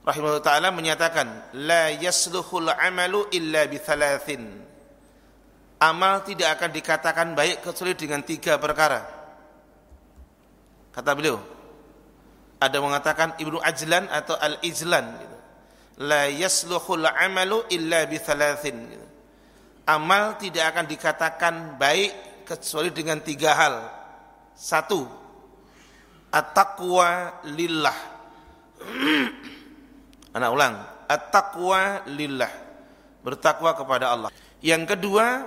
Rahimahullah 0.05 0.41
taala 0.41 0.73
menyatakan 0.73 1.53
la 1.53 1.93
yasluhul 1.93 2.73
amalu 2.73 3.29
illa 3.33 3.69
bi 3.69 3.77
thalathin. 3.77 4.65
Amal 5.79 6.25
tidak 6.27 6.59
akan 6.59 6.69
dikatakan 6.75 7.27
baik 7.37 7.63
kecuali 7.63 7.95
dengan 7.95 8.19
tiga 8.25 8.59
perkara. 8.59 8.99
Kata 10.91 11.13
beliau 11.15 11.39
ada 12.59 12.77
mengatakan 12.83 13.39
Ibnu 13.39 13.61
Ajlan 13.63 14.11
atau 14.11 14.35
Al-Ijlan. 14.35 15.28
La 15.99 16.31
yasluhul 16.31 17.05
amalu 17.05 17.67
illa 17.75 18.07
bi 18.07 18.15
thalathin 18.17 18.87
amal 19.83 20.39
tidak 20.39 20.71
akan 20.75 20.85
dikatakan 20.87 21.53
baik 21.75 22.43
kecuali 22.47 22.89
dengan 22.95 23.19
tiga 23.19 23.51
hal 23.53 23.75
satu 24.55 25.19
At-taqwa 26.29 27.41
lillah. 27.57 27.97
Anak 30.37 30.49
ulang. 30.53 30.75
At-taqwa 31.09 32.05
lillah. 32.05 32.53
Bertakwa 33.25 33.73
kepada 33.73 34.13
Allah. 34.13 34.29
Yang 34.61 34.93
kedua, 34.93 35.41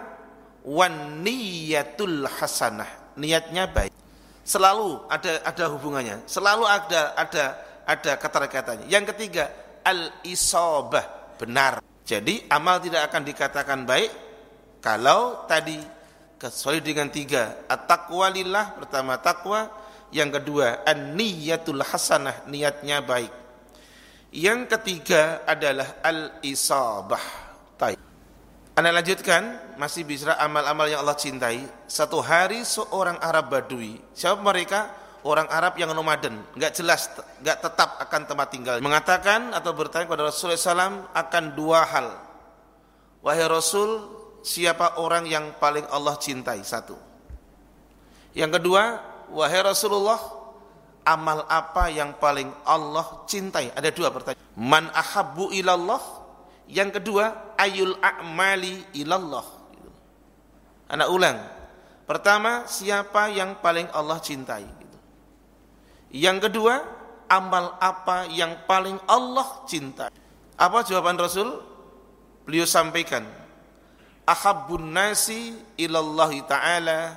wan 0.67 1.23
niyatul 1.23 2.27
hasanah. 2.27 3.15
Niatnya 3.15 3.71
baik. 3.71 3.95
Selalu 4.43 5.07
ada 5.07 5.39
ada 5.47 5.65
hubungannya. 5.71 6.27
Selalu 6.27 6.67
ada 6.67 7.15
ada 7.15 7.45
ada 7.87 8.13
keterkaitannya. 8.19 8.91
Yang 8.91 9.15
ketiga, 9.15 9.55
al-isabah, 9.85 11.37
benar. 11.39 11.83
Jadi 12.03 12.47
amal 12.51 12.83
tidak 12.83 13.11
akan 13.11 13.23
dikatakan 13.23 13.81
baik 13.87 14.11
kalau 14.83 15.47
tadi 15.47 15.79
kecuali 16.35 16.83
dengan 16.83 17.07
tiga 17.07 17.63
at-taqwa 17.71 18.35
pertama 18.83 19.15
takwa 19.23 19.71
yang 20.13 20.29
kedua, 20.29 20.85
an-niyatul 20.85 21.81
hasanah, 21.81 22.45
niatnya 22.45 23.01
baik. 23.01 23.33
Yang 24.33 24.77
ketiga 24.77 25.41
adalah 25.49 26.05
al-isabah. 26.05 27.25
Taib. 27.81 27.97
Anda 28.77 28.93
lanjutkan, 28.93 29.77
masih 29.81 30.05
bisa 30.05 30.37
amal-amal 30.37 30.89
yang 30.89 31.01
Allah 31.01 31.17
cintai. 31.17 31.65
Satu 31.89 32.21
hari 32.21 32.61
seorang 32.65 33.17
Arab 33.25 33.53
Badui, 33.53 33.97
siapa 34.13 34.41
mereka? 34.45 35.02
Orang 35.23 35.47
Arab 35.55 35.79
yang 35.79 35.95
nomaden, 35.95 36.43
nggak 36.59 36.75
jelas, 36.75 37.07
nggak 37.39 37.63
tetap 37.63 37.95
akan 38.03 38.23
tempat 38.27 38.49
tinggal. 38.51 38.77
Mengatakan 38.83 39.55
atau 39.55 39.71
bertanya 39.71 40.11
kepada 40.11 40.27
Rasulullah 40.27 40.59
SAW 40.59 41.15
akan 41.15 41.45
dua 41.55 41.87
hal. 41.87 42.09
Wahai 43.23 43.47
Rasul, 43.47 44.03
siapa 44.43 44.99
orang 44.99 45.31
yang 45.31 45.55
paling 45.63 45.87
Allah 45.95 46.19
cintai? 46.19 46.67
Satu. 46.67 46.99
Yang 48.35 48.59
kedua, 48.59 48.83
Wahai 49.33 49.65
Rasulullah, 49.65 50.21
amal 51.09 51.49
apa 51.49 51.89
yang 51.89 52.19
paling 52.21 52.53
Allah 52.69 53.25
cintai? 53.25 53.73
Ada 53.73 53.89
dua 53.95 54.13
pertanyaan. 54.13 54.43
Man 54.59 54.91
ahabbu 54.93 55.55
ilallah? 55.57 56.03
Yang 56.69 57.01
kedua, 57.01 57.57
ayul 57.57 57.97
a'mali 58.03 58.93
ilallah? 58.99 59.47
Anak 60.93 61.09
ulang. 61.09 61.39
Pertama, 62.05 62.69
siapa 62.69 63.33
yang 63.33 63.63
paling 63.65 63.89
Allah 63.95 64.21
cintai? 64.21 64.82
Yang 66.13 66.49
kedua, 66.49 66.85
amal 67.25 67.81
apa 67.81 68.29
yang 68.29 68.69
paling 68.69 69.01
Allah 69.09 69.65
cintai? 69.65 70.13
Apa 70.61 70.85
jawaban 70.85 71.17
Rasul? 71.17 71.57
Beliau 72.45 72.69
sampaikan, 72.69 73.25
ahabbun 74.29 74.93
nasi 74.93 75.57
ilallahi 75.81 76.45
ta'ala 76.45 77.17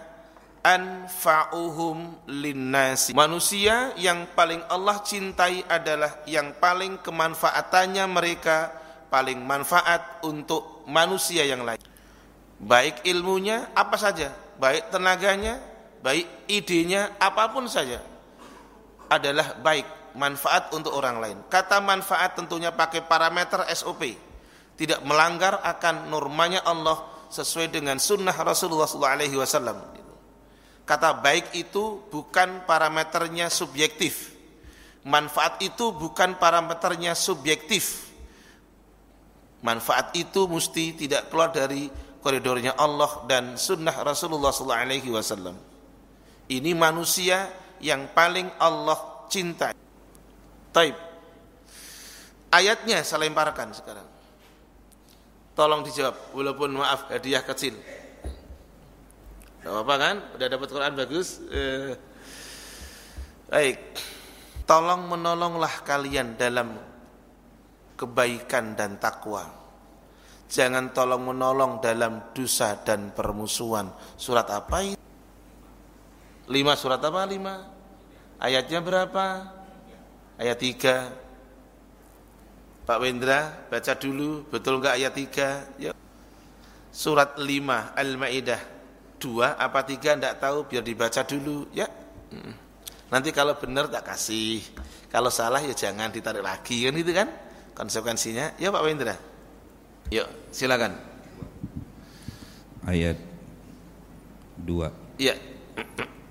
anfa'uhum 0.64 2.24
linnasi. 2.32 3.12
Manusia 3.12 3.92
yang 4.00 4.32
paling 4.32 4.64
Allah 4.72 5.04
cintai 5.04 5.68
adalah 5.68 6.24
yang 6.24 6.56
paling 6.56 7.04
kemanfaatannya 7.04 8.06
mereka 8.08 8.72
paling 9.12 9.44
manfaat 9.44 10.24
untuk 10.24 10.88
manusia 10.88 11.44
yang 11.44 11.68
lain. 11.68 11.84
Baik 12.64 13.04
ilmunya 13.04 13.68
apa 13.76 14.00
saja, 14.00 14.32
baik 14.56 14.88
tenaganya, 14.88 15.60
baik 16.00 16.48
idenya 16.48 17.12
apa 17.20 17.52
pun 17.52 17.68
saja 17.68 18.15
adalah 19.10 19.58
baik 19.60 20.16
manfaat 20.16 20.72
untuk 20.72 20.96
orang 20.96 21.20
lain. 21.20 21.38
Kata 21.52 21.84
manfaat 21.84 22.40
tentunya 22.40 22.72
pakai 22.72 23.04
parameter 23.06 23.68
SOP. 23.76 24.16
Tidak 24.76 25.08
melanggar 25.08 25.64
akan 25.64 26.12
normanya 26.12 26.64
Allah 26.68 27.00
sesuai 27.32 27.72
dengan 27.72 27.96
sunnah 28.00 28.36
Rasulullah 28.36 28.88
SAW. 28.88 29.96
Kata 30.86 31.10
baik 31.18 31.56
itu 31.56 32.06
bukan 32.12 32.68
parameternya 32.68 33.50
subjektif. 33.50 34.36
Manfaat 35.06 35.62
itu 35.64 35.96
bukan 35.96 36.36
parameternya 36.38 37.16
subjektif. 37.16 38.12
Manfaat 39.64 40.14
itu 40.14 40.46
mesti 40.46 40.94
tidak 40.94 41.34
keluar 41.34 41.50
dari 41.50 41.90
koridornya 42.22 42.78
Allah 42.78 43.26
dan 43.26 43.58
sunnah 43.58 43.96
Rasulullah 44.02 44.54
SAW. 44.54 45.54
Ini 46.46 46.72
manusia 46.78 47.50
yang 47.82 48.12
paling 48.12 48.48
Allah 48.60 49.28
cintai. 49.28 49.76
Taib. 50.72 50.96
Ayatnya 52.52 53.04
saya 53.04 53.28
lemparkan 53.28 53.76
sekarang. 53.76 54.08
Tolong 55.56 55.88
dijawab, 55.88 56.36
walaupun 56.36 56.76
maaf 56.76 57.08
hadiah 57.08 57.44
kecil. 57.44 57.80
Gak 59.64 59.72
apa-apa 59.72 59.96
kan? 59.98 60.16
Udah 60.36 60.48
dapat 60.52 60.68
Quran 60.68 60.94
bagus. 60.94 61.40
Eh, 61.48 61.96
baik. 63.48 63.80
Tolong 64.68 65.08
menolonglah 65.08 65.82
kalian 65.88 66.36
dalam 66.36 66.76
kebaikan 67.96 68.76
dan 68.76 69.00
takwa. 69.00 69.48
Jangan 70.46 70.94
tolong 70.94 71.34
menolong 71.34 71.82
dalam 71.82 72.36
dosa 72.36 72.78
dan 72.84 73.16
permusuhan. 73.16 73.90
Surat 74.20 74.46
apa 74.52 74.78
ini? 74.86 75.05
Lima 76.46 76.74
surat 76.78 77.02
apa? 77.02 77.26
Lima. 77.26 77.66
Ayatnya 78.38 78.80
berapa? 78.84 79.26
Ayat 80.38 80.58
tiga. 80.60 81.10
Pak 82.86 83.02
Wendra 83.02 83.66
baca 83.66 83.94
dulu 83.98 84.46
betul 84.54 84.78
enggak 84.78 84.96
ayat 85.02 85.14
tiga? 85.18 85.50
Yuk. 85.82 85.96
Surat 86.94 87.36
lima 87.42 87.92
Al-Maidah 87.98 88.62
dua 89.18 89.58
apa 89.58 89.82
tiga 89.82 90.14
tidak 90.14 90.38
tahu 90.38 90.70
biar 90.70 90.86
dibaca 90.86 91.26
dulu 91.26 91.68
ya 91.74 91.88
nanti 93.10 93.32
kalau 93.34 93.58
benar 93.58 93.90
tak 93.90 94.12
kasih 94.12 94.62
kalau 95.10 95.32
salah 95.34 95.60
ya 95.64 95.74
jangan 95.74 96.12
ditarik 96.12 96.44
lagi 96.46 96.88
kan 96.88 96.96
itu 96.96 97.12
kan 97.16 97.28
konsekuensinya. 97.76 98.56
Ya 98.58 98.72
Pak 98.72 98.82
Wendra. 98.82 99.16
Yuk, 100.10 100.28
silakan. 100.50 100.96
Ayat 102.88 103.20
2. 104.64 104.92
Ya. 105.20 105.36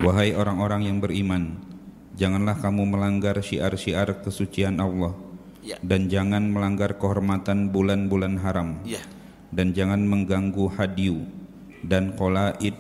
Wahai 0.04 0.36
orang-orang 0.36 0.84
yang 0.84 0.98
beriman, 1.00 1.56
janganlah 2.14 2.60
kamu 2.60 2.84
melanggar 2.84 3.40
syiar-syiar 3.40 4.20
kesucian 4.20 4.76
Allah. 4.78 5.16
Ya. 5.64 5.80
Dan 5.80 6.12
jangan 6.12 6.52
melanggar 6.52 7.00
kehormatan 7.00 7.72
bulan-bulan 7.72 8.36
haram. 8.44 8.84
Ya. 8.84 9.00
Dan 9.48 9.72
jangan 9.72 10.04
mengganggu 10.04 10.68
hadiu 10.76 11.24
dan 11.80 12.12
qolaid 12.18 12.76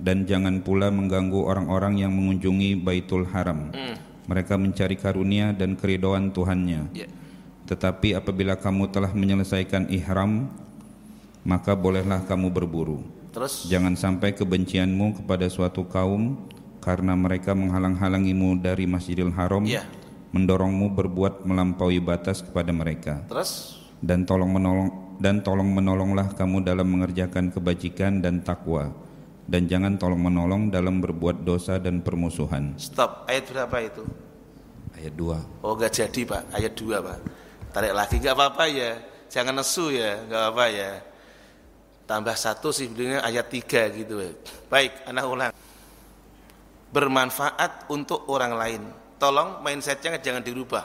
dan 0.00 0.24
jangan 0.24 0.64
pula 0.64 0.88
mengganggu 0.88 1.42
orang-orang 1.44 2.00
yang 2.00 2.12
mengunjungi 2.14 2.80
Baitul 2.80 3.28
Haram. 3.28 3.74
Mm. 3.74 3.96
Mereka 4.30 4.54
mencari 4.56 4.96
karunia 4.96 5.52
dan 5.52 5.74
keridhaan 5.74 6.30
Tuhannya. 6.30 6.94
Ya. 6.94 7.08
Tetapi 7.68 8.14
apabila 8.14 8.56
kamu 8.56 8.90
telah 8.94 9.12
menyelesaikan 9.12 9.90
ihram, 9.90 10.50
maka 11.42 11.74
bolehlah 11.74 12.24
kamu 12.24 12.50
berburu. 12.50 13.02
Terus 13.30 13.70
Jangan 13.70 13.94
sampai 13.94 14.34
kebencianmu 14.34 15.22
kepada 15.22 15.46
suatu 15.46 15.86
kaum 15.86 16.50
karena 16.80 17.12
mereka 17.14 17.52
menghalang-halangimu 17.52 18.58
dari 18.58 18.88
Masjidil 18.88 19.30
Haram, 19.36 19.62
Ya. 19.68 19.84
mendorongmu 20.32 20.96
berbuat 20.96 21.44
melampaui 21.44 22.00
batas 22.00 22.40
kepada 22.40 22.72
mereka. 22.72 23.22
terus 23.28 23.76
Dan 24.00 24.24
tolong 24.24 24.48
menolong 24.48 24.88
dan 25.20 25.44
tolong 25.44 25.68
menolonglah 25.68 26.32
kamu 26.32 26.64
dalam 26.64 26.88
mengerjakan 26.88 27.52
kebajikan 27.52 28.24
dan 28.24 28.40
takwa. 28.40 28.88
Dan 29.44 29.68
jangan 29.68 30.00
tolong 30.00 30.22
menolong 30.24 30.72
dalam 30.72 31.04
berbuat 31.04 31.44
dosa 31.44 31.76
dan 31.76 32.00
permusuhan. 32.00 32.78
stop. 32.80 33.28
Ayat 33.28 33.44
berapa 33.52 33.76
itu? 33.84 34.02
Ayat 34.96 35.12
2. 35.18 35.36
Oh 35.60 35.76
enggak 35.76 35.92
jadi 36.00 36.20
Pak, 36.24 36.42
ayat 36.56 36.72
2 36.72 36.96
Pak. 37.04 37.18
Tarik 37.76 37.92
lagi 37.92 38.16
enggak 38.24 38.34
apa-apa 38.40 38.64
ya. 38.72 38.90
Jangan 39.28 39.54
nesu 39.60 39.92
ya, 39.92 40.16
enggak 40.24 40.40
apa-apa 40.48 40.66
ya. 40.72 40.90
Tambah 42.08 42.34
satu 42.34 42.72
sih 42.74 42.88
sebenarnya 42.90 43.20
ayat 43.22 43.46
3 43.46 43.86
gitu. 43.94 44.16
Baik, 44.66 44.92
anak 45.06 45.24
ulang. 45.28 45.52
Bermanfaat 46.90 47.86
untuk 47.90 48.26
orang 48.26 48.52
lain. 48.58 48.82
Tolong 49.20 49.62
mindsetnya 49.62 50.18
jangan 50.18 50.42
dirubah. 50.42 50.84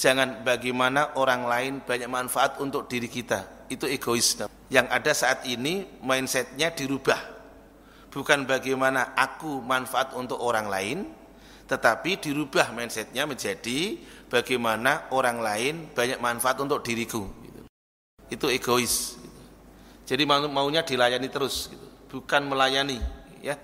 Jangan 0.00 0.40
bagaimana 0.40 1.12
orang 1.20 1.44
lain 1.44 1.72
banyak 1.84 2.08
manfaat 2.08 2.56
untuk 2.56 2.88
diri 2.88 3.04
kita. 3.04 3.68
Itu 3.68 3.84
egois. 3.84 4.40
Yang 4.72 4.86
ada 4.88 5.12
saat 5.12 5.44
ini 5.44 5.84
mindsetnya 6.00 6.72
dirubah. 6.72 7.20
Bukan 8.08 8.48
bagaimana 8.48 9.12
aku 9.12 9.60
manfaat 9.60 10.16
untuk 10.16 10.40
orang 10.40 10.66
lain, 10.72 10.98
tetapi 11.70 12.18
dirubah 12.18 12.74
mindsetnya 12.74 13.28
menjadi 13.28 14.00
bagaimana 14.26 15.06
orang 15.14 15.38
lain 15.38 15.74
banyak 15.94 16.18
manfaat 16.18 16.58
untuk 16.58 16.82
diriku. 16.82 17.30
Itu 18.26 18.50
egois. 18.50 19.20
Jadi 20.10 20.26
mau- 20.26 20.50
maunya 20.50 20.82
dilayani 20.82 21.30
terus, 21.30 21.70
gitu. 21.70 21.86
bukan 22.10 22.50
melayani. 22.50 22.98
Ya, 23.38 23.54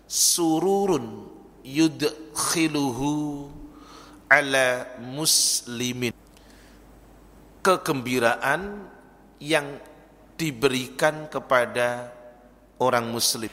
sururun 0.06 1.26
yudkhiluhu 1.64 3.48
ala 4.28 4.87
muslimin 5.00 6.14
kegembiraan 7.64 8.84
yang 9.40 9.80
diberikan 10.37 11.26
kepada 11.32 12.12
orang 12.76 13.08
muslim. 13.08 13.50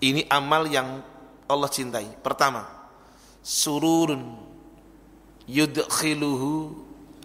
Ini 0.00 0.26
amal 0.32 0.66
yang 0.66 1.04
Allah 1.46 1.70
cintai. 1.70 2.08
Pertama, 2.24 2.66
sururun 3.44 4.38
yudkhiluhu 5.46 6.74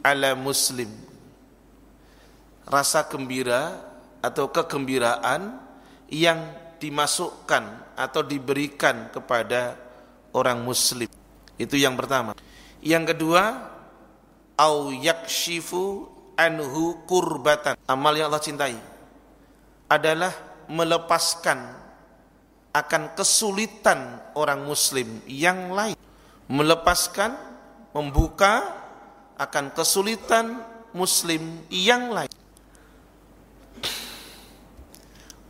ala 0.06 0.38
muslim. 0.38 0.90
Rasa 2.66 3.06
gembira 3.06 3.78
atau 4.26 4.50
kegembiraan 4.50 5.62
yang 6.10 6.42
dimasukkan 6.82 7.94
atau 7.94 8.22
diberikan 8.26 9.14
kepada 9.14 9.78
orang 10.34 10.66
muslim. 10.66 11.08
Itu 11.56 11.78
yang 11.78 11.94
pertama. 11.94 12.34
Yang 12.82 13.16
kedua, 13.16 13.44
au 14.58 14.90
yakshifu 14.90 16.10
anhu 16.36 17.06
kurbatan. 17.08 17.80
Amal 17.88 18.18
yang 18.18 18.28
Allah 18.34 18.44
cintai 18.44 18.78
adalah 19.88 20.34
melepaskan 20.68 21.86
akan 22.76 23.16
kesulitan 23.16 24.20
orang 24.36 24.68
muslim 24.68 25.24
yang 25.30 25.72
lain. 25.72 25.96
Melepaskan, 26.52 27.32
membuka 27.96 28.84
akan 29.40 29.72
kesulitan 29.72 30.60
muslim 30.92 31.64
yang 31.72 32.12
lain. 32.12 32.32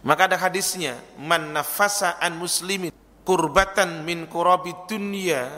Maka 0.06 0.30
ada 0.30 0.38
hadisnya, 0.38 1.02
man 1.18 1.50
nafasa 1.50 2.22
an 2.22 2.38
muslimin 2.38 2.94
kurbatan 3.26 4.06
min 4.06 4.30
kurabi 4.30 4.70
dunya 4.86 5.50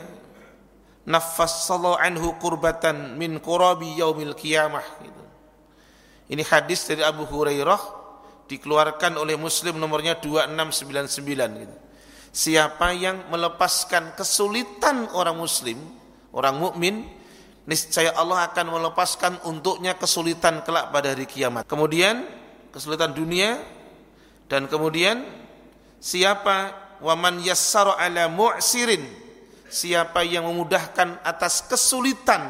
nafassallahu 1.04 2.00
anhu 2.00 2.32
kurbatan 2.40 3.20
min 3.20 3.44
kurabi 3.44 4.00
yaumil 4.00 4.32
qiyamah 4.32 4.84
gitu. 5.04 5.22
Ini 6.32 6.40
hadis 6.48 6.88
dari 6.88 7.04
Abu 7.04 7.28
Hurairah 7.28 7.80
dikeluarkan 8.48 9.20
oleh 9.20 9.36
Muslim 9.36 9.76
nomornya 9.76 10.16
2699 10.16 11.64
gitu. 11.64 11.76
Siapa 12.28 12.92
yang 12.92 13.28
melepaskan 13.32 14.12
kesulitan 14.12 15.08
orang 15.16 15.40
muslim, 15.40 15.80
orang 16.32 16.60
mukmin, 16.60 17.08
niscaya 17.64 18.12
Allah 18.12 18.52
akan 18.52 18.66
melepaskan 18.68 19.32
untuknya 19.48 19.96
kesulitan 19.96 20.60
kelak 20.60 20.92
pada 20.92 21.16
hari 21.16 21.24
kiamat. 21.24 21.64
Kemudian 21.64 22.28
kesulitan 22.68 23.16
dunia 23.16 23.56
dan 24.48 24.66
kemudian 24.66 25.24
siapa 26.00 26.72
waman 27.04 27.44
yassara 27.44 28.00
ala 28.00 28.26
mu'sirin 28.32 29.04
siapa 29.68 30.24
yang 30.24 30.48
memudahkan 30.48 31.20
atas 31.22 31.68
kesulitan 31.68 32.40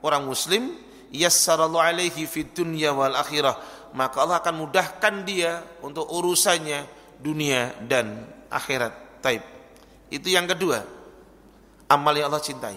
orang 0.00 0.24
muslim 0.24 0.72
yassarallahu 1.10 1.82
alaihi 1.82 2.24
fid 2.24 2.54
dunya 2.54 2.94
wal 2.94 3.18
akhirah 3.18 3.58
maka 3.92 4.24
Allah 4.24 4.40
akan 4.40 4.66
mudahkan 4.66 5.14
dia 5.28 5.60
untuk 5.84 6.08
urusannya 6.08 6.84
dunia 7.20 7.76
dan 7.84 8.24
akhirat. 8.48 9.22
Taib. 9.22 9.44
Itu 10.08 10.28
yang 10.32 10.48
kedua 10.48 10.82
amal 11.86 12.12
yang 12.16 12.32
Allah 12.32 12.42
cintai. 12.42 12.76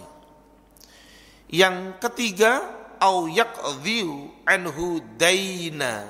Yang 1.49 1.97
ketiga 2.03 2.61
au 2.99 3.31
yaqdhiu 3.31 4.43
anhu 4.43 4.99
daina 5.15 6.05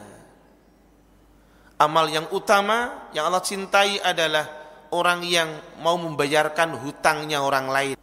amal 1.79 2.07
yang 2.07 2.27
utama 2.31 3.09
yang 3.11 3.27
Allah 3.27 3.43
cintai 3.43 3.99
adalah 3.99 4.47
orang 4.95 5.23
yang 5.27 5.49
mau 5.83 5.99
membayarkan 5.99 6.79
hutangnya 6.79 7.43
orang 7.43 7.67
lain. 7.67 7.97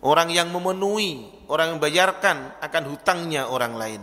Orang 0.00 0.30
yang 0.30 0.52
memenuhi, 0.52 1.26
orang 1.50 1.72
yang 1.72 1.76
membayarkan 1.82 2.36
akan 2.62 2.82
hutangnya 2.88 3.50
orang 3.50 3.74
lain. 3.74 4.02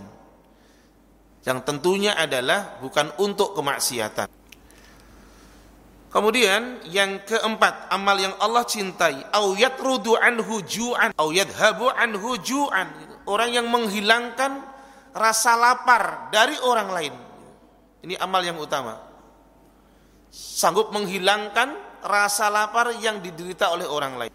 Yang 1.43 1.59
tentunya 1.63 2.15
adalah 2.15 2.79
bukan 2.79 3.13
untuk 3.19 3.55
kemaksiatan. 3.55 4.27
Kemudian 6.13 6.85
yang 6.93 7.25
keempat, 7.25 7.89
amal 7.89 8.13
yang 8.21 8.37
Allah 8.37 8.61
cintai, 8.69 9.25
au 9.33 9.57
yatrudu 9.57 10.13
anhu 10.13 10.61
ju'an, 10.61 11.09
au 11.17 11.33
yadhabu 11.33 11.89
anhu 11.89 12.37
ju'an. 12.37 12.85
Orang 13.25 13.49
yang 13.49 13.65
menghilangkan 13.71 14.61
rasa 15.15 15.55
lapar 15.57 16.29
dari 16.29 16.53
orang 16.61 16.89
lain. 16.91 17.22
Ini 18.03 18.19
amal 18.19 18.43
yang 18.43 18.59
utama. 18.59 18.99
Sanggup 20.33 20.91
menghilangkan 20.91 22.03
rasa 22.03 22.51
lapar 22.51 22.91
yang 22.99 23.23
diderita 23.23 23.71
oleh 23.71 23.87
orang 23.87 24.13
lain. 24.19 24.33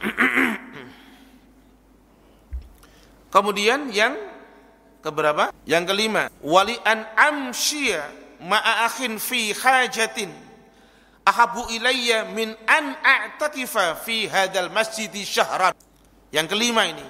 Kemudian 3.34 3.92
yang 3.92 4.16
keberapa? 5.04 5.52
Yang 5.68 5.84
kelima, 5.92 6.32
wali 6.40 6.72
an 6.88 7.04
amsyia 7.20 8.08
ma'a 8.40 8.88
akhin 8.88 9.20
fi 9.20 9.52
hajatin 9.52 10.32
ahabu 11.26 11.66
ilayya 11.74 12.30
min 12.30 12.54
an 12.70 12.94
a'takifa 13.02 13.98
fi 13.98 14.30
hadal 14.30 14.70
masjid 14.70 15.10
syahran. 15.10 15.74
Yang 16.30 16.46
kelima 16.54 16.86
ini, 16.86 17.04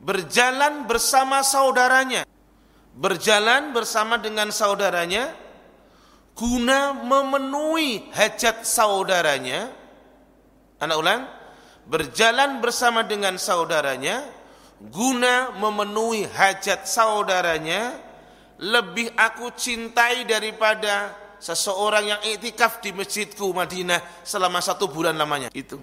berjalan 0.00 0.84
bersama 0.84 1.40
saudaranya, 1.40 2.28
berjalan 3.00 3.72
bersama 3.72 4.20
dengan 4.20 4.52
saudaranya 4.52 5.32
guna 6.36 6.92
memenuhi 6.92 8.12
hajat 8.12 8.68
saudaranya. 8.68 9.72
Anak 10.80 10.96
ulang, 10.96 11.20
berjalan 11.88 12.60
bersama 12.60 13.04
dengan 13.04 13.40
saudaranya 13.40 14.24
guna 14.80 15.52
memenuhi 15.56 16.24
hajat 16.28 16.88
saudaranya 16.88 17.96
lebih 18.60 19.12
aku 19.16 19.52
cintai 19.52 20.24
daripada 20.24 21.12
seseorang 21.40 22.16
yang 22.16 22.20
iktikaf 22.24 22.80
di 22.84 22.92
masjidku 22.92 23.52
Madinah 23.52 24.00
selama 24.24 24.60
satu 24.64 24.88
bulan 24.88 25.16
lamanya 25.16 25.52
itu 25.52 25.76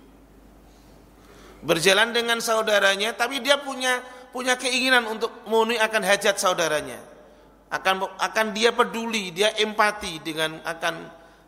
berjalan 1.62 2.14
dengan 2.14 2.38
saudaranya 2.42 3.14
tapi 3.18 3.42
dia 3.42 3.58
punya 3.62 4.02
punya 4.38 4.54
keinginan 4.54 5.10
untuk 5.10 5.34
memenuhi 5.50 5.82
akan 5.82 6.04
hajat 6.06 6.38
saudaranya 6.38 7.02
akan 7.74 8.06
akan 8.22 8.46
dia 8.54 8.70
peduli 8.70 9.34
dia 9.34 9.50
empati 9.58 10.22
dengan 10.22 10.62
akan 10.62 10.96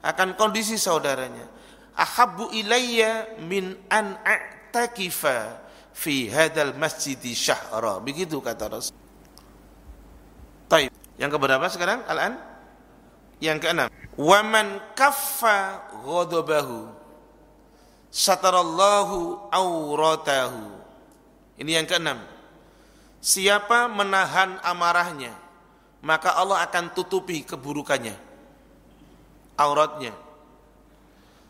akan 0.02 0.34
kondisi 0.34 0.74
saudaranya 0.82 1.46
ahabbu 1.94 2.50
ilayya 2.58 3.38
min 3.46 3.78
an 3.94 4.18
a'takifa 4.26 5.62
fi 5.94 6.34
hadal 6.34 6.74
masjid 6.82 7.22
syahra 7.38 8.02
begitu 8.02 8.42
kata 8.42 8.66
Rasul 8.74 8.98
Taib 10.70 10.94
yang 11.20 11.34
keberapa 11.34 11.68
sekarang? 11.68 12.06
Al-an? 12.08 12.40
Yang 13.44 13.68
keenam. 13.68 13.88
Waman 14.16 14.80
kaffa 14.96 15.90
ghadabahu 16.06 16.88
satarallahu 18.08 19.52
auratahu. 19.52 20.64
Ini 21.60 21.84
yang 21.84 21.88
keenam. 21.90 22.24
Siapa 23.20 23.92
menahan 23.92 24.64
amarahnya, 24.64 25.36
maka 26.00 26.40
Allah 26.40 26.64
akan 26.64 26.96
tutupi 26.96 27.44
keburukannya. 27.44 28.16
Auratnya. 29.60 30.16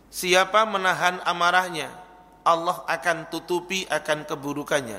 Siapa 0.09 0.65
menahan 0.65 1.21
amarahnya, 1.29 1.93
Allah 2.41 2.81
akan 2.89 3.29
tutupi 3.29 3.85
akan 3.85 4.25
keburukannya. 4.25 4.97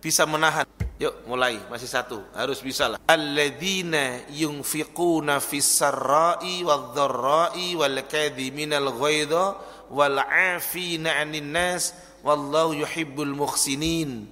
Bisa 0.00 0.24
menahan 0.24 0.64
Yuk 0.98 1.30
mulai 1.30 1.62
masih 1.70 1.86
satu 1.86 2.18
harus 2.34 2.58
bisa 2.58 2.90
lah. 2.90 2.98
Alladzina 3.06 4.26
yunfiquna 4.34 5.38
fis 5.38 5.78
sarra'i 5.78 6.66
wadh-dharra'i 6.66 7.78
wal 7.78 8.02
kadhiminal 8.02 8.90
ghaidha 8.98 9.54
wal 9.94 10.18
'afina 10.18 11.22
'anil 11.22 11.46
nas 11.46 11.94
wallahu 12.26 12.74
yuhibbul 12.74 13.30
muhsinin. 13.30 14.26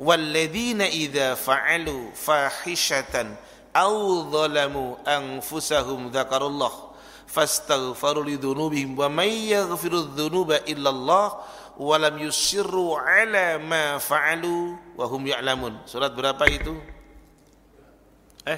Idza 0.00 1.36
fa'alu 1.36 2.08
fahishatan 2.16 3.36
aw 3.76 3.92
dhalamu 4.32 4.96
anfusahum 5.04 6.08
dzakarullah 6.08 6.72
fastaghfaru 7.28 8.24
lidzunubihim 8.24 8.96
wa 8.96 9.12
may 9.12 9.52
yaghfiru 9.52 10.16
dzunuba 10.16 10.64
illa 10.64 10.88
Allah 10.88 11.44
walam 11.76 12.16
yusirru 12.16 12.96
ala 12.96 13.60
ma 13.60 14.00
fa'alu 14.00 14.72
wa 14.96 15.04
hum 15.04 15.28
ya'lamun. 15.28 15.84
Surat 15.84 16.16
berapa 16.16 16.48
itu? 16.48 16.80
Eh? 18.48 18.56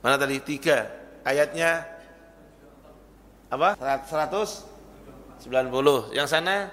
Mana 0.00 0.16
tadi? 0.16 0.40
Tiga. 0.40 0.88
Ayatnya 1.22 1.84
apa? 3.52 3.76
190. 3.76 5.44
Yang 6.16 6.28
sana 6.32 6.72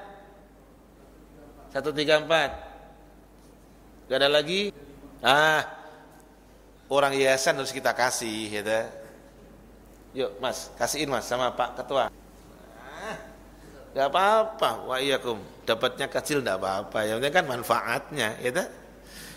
134. 1.75 2.68
Gak 4.09 4.25
ada 4.25 4.29
lagi? 4.41 4.73
Ah, 5.21 5.61
orang 6.89 7.13
yayasan 7.13 7.61
harus 7.61 7.69
kita 7.69 7.93
kasih, 7.93 8.49
ya. 8.49 8.89
Yuk, 10.17 10.41
Mas, 10.41 10.73
kasihin 10.73 11.13
Mas 11.13 11.29
sama 11.29 11.53
Pak 11.53 11.77
Ketua. 11.77 12.09
Gak 13.93 14.07
apa-apa, 14.09 14.89
wa 14.89 14.97
iyakum. 14.97 15.37
Dapatnya 15.61 16.09
kecil 16.09 16.41
gak 16.41 16.57
apa-apa. 16.57 17.05
Yang 17.05 17.17
penting 17.21 17.35
kan 17.37 17.45
manfaatnya, 17.45 18.27
ya 18.41 18.49
tak? 18.49 18.67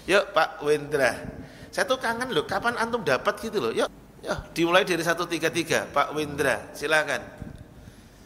Yuk 0.09 0.25
Pak 0.33 0.65
Wendra. 0.65 1.21
Saya 1.69 1.85
tuh 1.85 2.01
kangen 2.01 2.33
loh, 2.33 2.49
kapan 2.49 2.81
antum 2.81 3.05
dapat 3.05 3.37
gitu 3.45 3.61
loh. 3.61 3.73
Yuk, 3.77 3.93
yuk 4.25 4.39
dimulai 4.57 4.89
dari 4.89 5.05
133, 5.05 5.93
Pak 5.93 6.17
Wendra. 6.17 6.73
Silakan. 6.73 7.21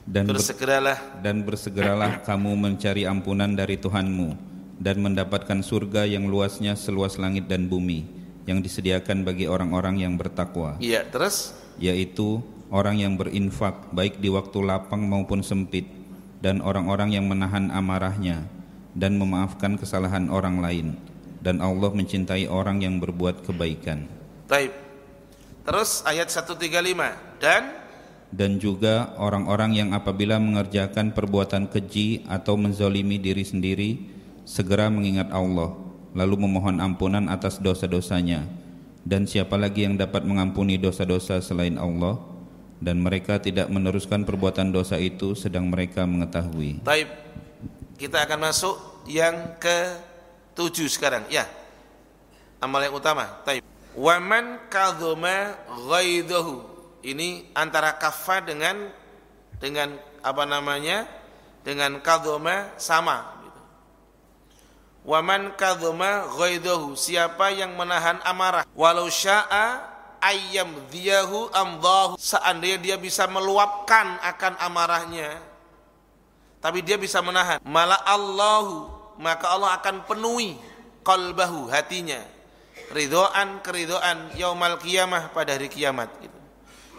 Dan 0.07 0.31
bersegeralah 0.31 1.19
dan 1.19 1.43
bersegeralah 1.43 2.23
kamu 2.23 2.55
mencari 2.55 3.03
ampunan 3.11 3.51
dari 3.51 3.75
Tuhanmu 3.75 4.56
dan 4.77 5.01
mendapatkan 5.01 5.65
surga 5.65 6.05
yang 6.05 6.29
luasnya 6.29 6.77
seluas 6.77 7.17
langit 7.17 7.49
dan 7.49 7.69
bumi 7.69 8.05
yang 8.47 8.63
disediakan 8.63 9.27
bagi 9.27 9.51
orang-orang 9.51 10.01
yang 10.01 10.15
bertakwa. 10.15 10.79
Iya, 10.79 11.03
terus 11.09 11.57
yaitu 11.77 12.41
orang 12.73 13.01
yang 13.01 13.15
berinfak 13.19 13.93
baik 13.93 14.23
di 14.23 14.33
waktu 14.33 14.59
lapang 14.65 15.05
maupun 15.05 15.43
sempit 15.45 15.89
dan 16.41 16.63
orang-orang 16.63 17.17
yang 17.17 17.27
menahan 17.27 17.73
amarahnya 17.73 18.47
dan 18.97 19.21
memaafkan 19.21 19.77
kesalahan 19.77 20.33
orang 20.33 20.63
lain 20.63 20.97
dan 21.45 21.61
Allah 21.61 21.93
mencintai 21.93 22.49
orang 22.49 22.81
yang 22.81 22.97
berbuat 22.99 23.45
kebaikan. 23.45 24.09
Baik. 24.49 24.73
Terus 25.67 26.07
ayat 26.07 26.31
135 26.31 27.43
dan 27.43 27.63
dan 28.31 28.59
juga 28.59 29.15
orang-orang 29.19 29.75
yang 29.75 29.91
apabila 29.95 30.39
mengerjakan 30.39 31.15
perbuatan 31.15 31.71
keji 31.71 32.27
atau 32.27 32.59
menzolimi 32.59 33.19
diri 33.23 33.47
sendiri 33.47 33.91
segera 34.47 34.87
mengingat 34.87 35.29
Allah 35.35 35.75
lalu 36.15 36.47
memohon 36.47 36.79
ampunan 36.79 37.27
atas 37.29 37.59
dosa-dosanya 37.59 38.47
dan 39.07 39.27
siapa 39.27 39.55
lagi 39.55 39.87
yang 39.87 39.95
dapat 39.95 40.27
mengampuni 40.27 40.79
dosa-dosa 40.79 41.39
selain 41.39 41.79
Allah 41.79 42.19
dan 42.83 43.01
mereka 43.01 43.39
tidak 43.39 43.71
meneruskan 43.71 44.27
perbuatan 44.27 44.75
dosa 44.75 45.01
itu 45.01 45.33
sedang 45.39 45.71
mereka 45.71 46.05
mengetahui. 46.05 46.83
Taib. 46.83 47.09
Kita 47.97 48.29
akan 48.29 48.51
masuk 48.51 48.77
yang 49.09 49.57
ke 49.57 49.97
tujuh 50.53 50.91
sekarang. 50.91 51.25
Ya. 51.33 51.49
Amal 52.61 52.85
yang 52.85 52.99
utama. 52.99 53.41
Taib. 53.47 53.65
Waman 53.97 54.69
kadhuma 54.69 55.57
ghaidahu. 55.89 56.61
Ini 57.01 57.55
antara 57.57 57.97
kafa 57.97 58.45
dengan 58.45 58.93
dengan 59.57 59.97
apa 60.21 60.45
namanya? 60.45 61.09
Dengan 61.65 62.03
kadhuma 62.03 62.77
sama. 62.77 63.36
Waman 65.07 65.55
kadhuma 65.55 66.27
ghaidahu. 66.35 66.99
Siapa 66.99 67.55
yang 67.55 67.79
menahan 67.79 68.19
amarah? 68.27 68.67
Walau 68.75 69.07
syaa 69.07 69.95
ayam 70.19 70.75
diyahu 70.91 71.55
amdahu 71.55 72.19
seandainya 72.19 72.79
dia 72.83 72.97
bisa 72.99 73.31
meluapkan 73.31 74.19
akan 74.25 74.59
amarahnya 74.59 75.39
tapi 76.67 76.83
dia 76.83 76.99
bisa 76.99 77.23
menahan. 77.23 77.63
Malah 77.63 78.03
Allahu 78.03 78.91
maka 79.23 79.55
Allah 79.55 79.79
akan 79.79 80.03
penuhi 80.03 80.59
qalbahu 81.07 81.71
hatinya. 81.71 82.19
Ridhoan 82.91 83.63
keridoan 83.63 84.35
yaumal 84.35 84.79
kiamah 84.83 85.31
pada 85.31 85.55
hari 85.55 85.71
kiamat. 85.71 86.11
Gitu. 86.19 86.35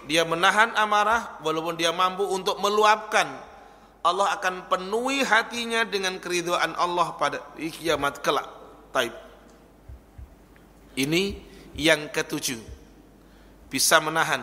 dia 0.08 0.24
menahan 0.24 0.72
amarah 0.80 1.36
walaupun 1.44 1.76
dia 1.76 1.92
mampu 1.92 2.24
untuk 2.24 2.56
meluapkan 2.64 3.28
Allah 4.08 4.40
akan 4.40 4.72
penuhi 4.72 5.28
hatinya 5.28 5.84
dengan 5.84 6.16
keridoan 6.24 6.72
Allah 6.80 7.12
pada 7.20 7.44
kiamat 7.60 8.24
kelak 8.24 8.48
taib 8.96 9.28
ini 10.98 11.38
yang 11.78 12.10
ketujuh 12.10 12.58
bisa 13.70 14.02
menahan. 14.02 14.42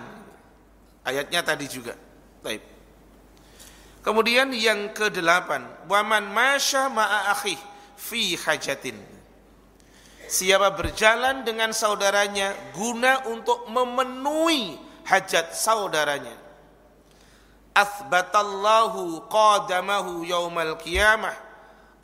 Ayatnya 1.02 1.42
tadi 1.42 1.66
juga. 1.66 1.98
Baik. 2.40 2.62
Kemudian 4.06 4.54
yang 4.54 4.94
kedelapan, 4.94 5.66
waman 5.90 6.30
masya 6.30 6.86
ma'a 6.88 7.34
akhi 7.34 7.58
fi 7.98 8.38
hajatin. 8.38 8.94
Siapa 10.24 10.72
berjalan 10.72 11.44
dengan 11.44 11.74
saudaranya 11.74 12.54
guna 12.72 13.28
untuk 13.28 13.68
memenuhi 13.68 14.78
hajat 15.04 15.52
saudaranya. 15.52 16.32
Athbatallahu 17.74 19.26
qadamahu 19.26 20.22
yaumal 20.22 20.78
qiyamah. 20.78 21.34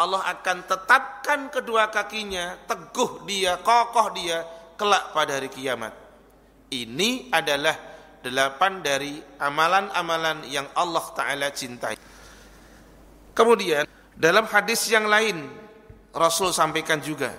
Allah 0.00 0.22
akan 0.32 0.58
tetapkan 0.66 1.40
kedua 1.52 1.92
kakinya 1.92 2.56
teguh 2.66 3.22
dia 3.28 3.60
kokoh 3.60 4.10
dia 4.16 4.42
kelak 4.74 5.14
pada 5.14 5.38
hari 5.38 5.52
kiamat. 5.52 5.92
Ini 6.72 7.28
adalah 7.30 7.76
delapan 8.24 8.80
dari 8.80 9.20
amalan-amalan 9.38 10.48
yang 10.48 10.66
Allah 10.72 11.04
taala 11.12 11.48
cintai. 11.52 11.96
Kemudian 13.36 13.84
dalam 14.16 14.48
hadis 14.48 14.88
yang 14.88 15.04
lain 15.04 15.48
Rasul 16.10 16.50
sampaikan 16.50 16.98
juga. 17.04 17.30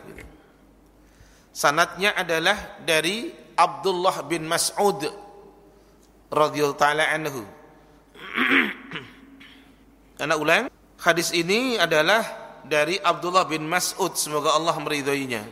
Sanatnya 1.51 2.15
adalah 2.15 2.79
dari 2.79 3.27
Abdullah 3.57 4.23
bin 4.23 4.47
Mas'ud 4.47 5.03
radhiyallahu 6.31 6.79
taala 6.79 7.11
anhu 7.11 7.43
Karena 10.17 10.35
ulang, 10.37 10.69
hadis 11.01 11.33
ini 11.33 11.75
adalah 11.75 12.21
dari 12.61 13.01
Abdullah 13.01 13.49
bin 13.49 13.65
Mas'ud, 13.65 14.13
semoga 14.13 14.53
Allah 14.53 14.77
meridhoinya. 14.77 15.43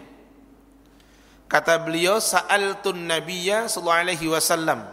Kata 1.49 1.81
beliau, 1.81 2.21
"Sa'altun 2.21 3.09
Nabiyya 3.09 3.65
sallallahu 3.65 4.01
alaihi 4.05 4.27
wasallam." 4.29 4.85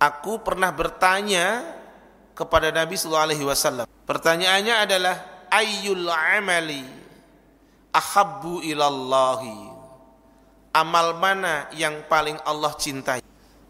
Aku 0.00 0.40
pernah 0.40 0.72
bertanya 0.72 1.64
kepada 2.32 2.72
Nabi 2.72 2.96
sallallahu 2.96 3.26
alaihi 3.32 3.44
wasallam. 3.44 3.84
Pertanyaannya 4.08 4.74
adalah, 4.88 5.14
"Ayyul 5.52 6.08
amali 6.08 6.84
ahabbu 7.92 8.64
ilallahi?" 8.64 9.76
Amal 10.76 11.16
mana 11.16 11.68
yang 11.72 12.04
paling 12.04 12.36
Allah 12.44 12.72
cintai? 12.76 13.24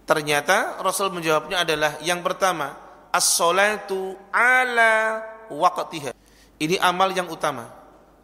Ternyata 0.07 0.79
Rasul 0.83 1.11
menjawabnya 1.11 1.67
adalah 1.67 1.99
yang 2.03 2.23
pertama, 2.23 2.86
as-salatu 3.12 4.14
ala 4.33 5.23
waqtiha. 5.53 6.12
Ini 6.57 6.81
amal 6.81 7.12
yang 7.12 7.29
utama. 7.29 7.69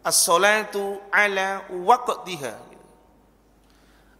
As-salatu 0.03 0.99
ala 1.13 1.63
waqtiha. 1.69 2.53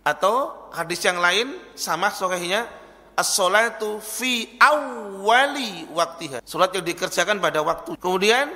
Atau 0.03 0.69
hadis 0.75 0.99
yang 1.03 1.19
lain 1.19 1.55
sama 1.75 2.11
sahihnya 2.11 2.67
as-salatu 3.15 3.99
fi 4.03 4.59
awwali 4.59 5.87
waqtiha. 5.91 6.43
Salat 6.43 6.75
yang 6.75 6.85
dikerjakan 6.85 7.39
pada 7.39 7.63
waktu. 7.63 7.95
Kemudian 7.99 8.51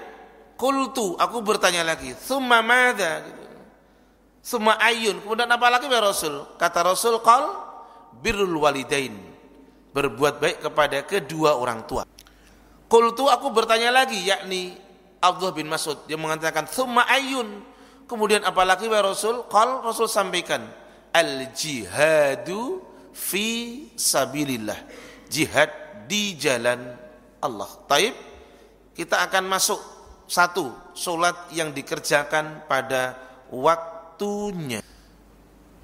qultu, 0.59 1.15
aku 1.19 1.39
bertanya 1.43 1.83
lagi, 1.87 2.15
"Tsumma 2.15 2.59
madza?" 2.59 3.23
Summa 4.47 4.79
ayun. 4.79 5.19
Kemudian 5.19 5.51
apa 5.51 5.67
lagi 5.67 5.91
ya 5.91 5.99
Rasul? 5.99 6.55
Kata 6.55 6.79
Rasul, 6.79 7.19
"Qal 7.19 7.51
birrul 8.23 8.55
walidain." 8.63 9.26
Berbuat 9.97 10.37
baik 10.37 10.69
kepada 10.69 11.01
kedua 11.09 11.57
orang 11.57 11.81
tua. 11.89 12.05
Qultu 12.85 13.25
aku 13.25 13.49
bertanya 13.49 13.89
lagi 13.89 14.21
yakni 14.21 14.77
Abdullah 15.17 15.57
bin 15.57 15.65
Mas'ud. 15.65 16.05
Dia 16.05 16.21
mengatakan 16.21 16.69
thumma 16.69 17.01
ayun 17.09 17.65
kemudian 18.05 18.45
apalagi 18.45 18.85
wa 18.85 19.01
Rasul? 19.01 19.49
Qal 19.49 19.81
Rasul 19.81 20.05
sampaikan 20.05 20.61
al 21.09 21.49
jihadu 21.49 22.77
fi 23.09 23.89
sabilillah. 23.97 24.77
Jihad 25.33 25.73
di 26.05 26.37
jalan 26.37 26.93
Allah. 27.41 27.71
Taib 27.89 28.13
kita 28.93 29.25
akan 29.25 29.49
masuk 29.49 29.81
satu 30.29 30.93
solat 30.93 31.49
yang 31.57 31.73
dikerjakan 31.73 32.69
pada 32.69 33.17
waktunya. 33.49 34.85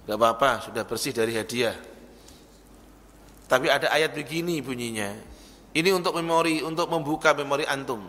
Gak 0.06 0.22
apa-apa 0.22 0.70
sudah 0.70 0.86
bersih 0.86 1.18
dari 1.18 1.34
hadiah 1.34 1.93
tapi 3.54 3.70
ada 3.70 3.94
ayat 3.94 4.18
begini 4.18 4.66
bunyinya 4.66 5.34
ini 5.74 5.90
untuk 5.90 6.14
memori, 6.14 6.62
untuk 6.62 6.86
membuka 6.86 7.34
memori 7.34 7.66
antum. 7.66 8.06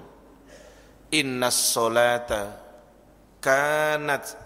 Innas 1.08 1.72
solata 1.72 2.60
kanat 3.40 4.36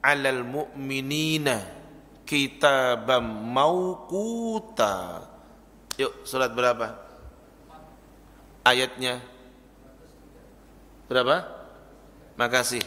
alal 0.00 0.40
mu'minina 0.48 1.60
kitabam 2.24 3.52
mauquta. 3.52 5.28
Yuk, 6.00 6.24
surat 6.24 6.56
berapa? 6.56 6.96
Ayatnya 8.64 9.20
berapa? 11.04 11.44
Makasih. 12.40 12.82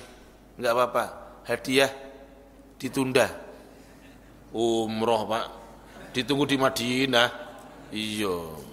Enggak 0.57 0.73
apa-apa. 0.73 1.03
Hadiah 1.45 1.91
ditunda. 2.81 3.29
Umroh, 4.57 5.29
Pak. 5.29 5.45
Ditunggu 6.17 6.49
di 6.49 6.57
Madinah. 6.57 7.46
Iya 7.91 8.67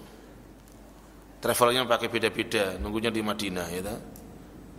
travelnya 1.45 1.85
pakai 1.85 2.09
beda-beda, 2.09 2.73
nunggunya 2.81 3.13
di 3.13 3.21
Madinah 3.21 3.67
ya. 3.69 3.93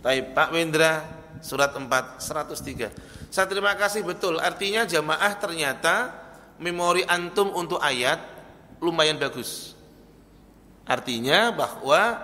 Tapi 0.03 0.35
Pak 0.35 0.51
Wendra 0.51 0.99
surat 1.39 1.71
4 1.71 2.19
103. 2.19 3.31
Saya 3.31 3.47
terima 3.47 3.71
kasih 3.79 4.03
betul. 4.03 4.35
Artinya 4.35 4.83
jamaah 4.83 5.31
ternyata 5.39 6.11
memori 6.59 7.07
antum 7.07 7.55
untuk 7.55 7.79
ayat 7.79 8.19
lumayan 8.83 9.15
bagus. 9.15 9.79
Artinya 10.83 11.55
bahwa 11.55 12.19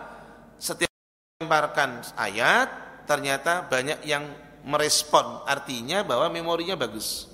setiap 0.60 0.92
melemparkan 1.40 2.04
ayat 2.20 2.68
ternyata 3.08 3.64
banyak 3.64 4.04
yang 4.04 4.28
merespon. 4.68 5.40
Artinya 5.48 6.04
bahwa 6.04 6.28
memorinya 6.28 6.76
bagus. 6.76 7.32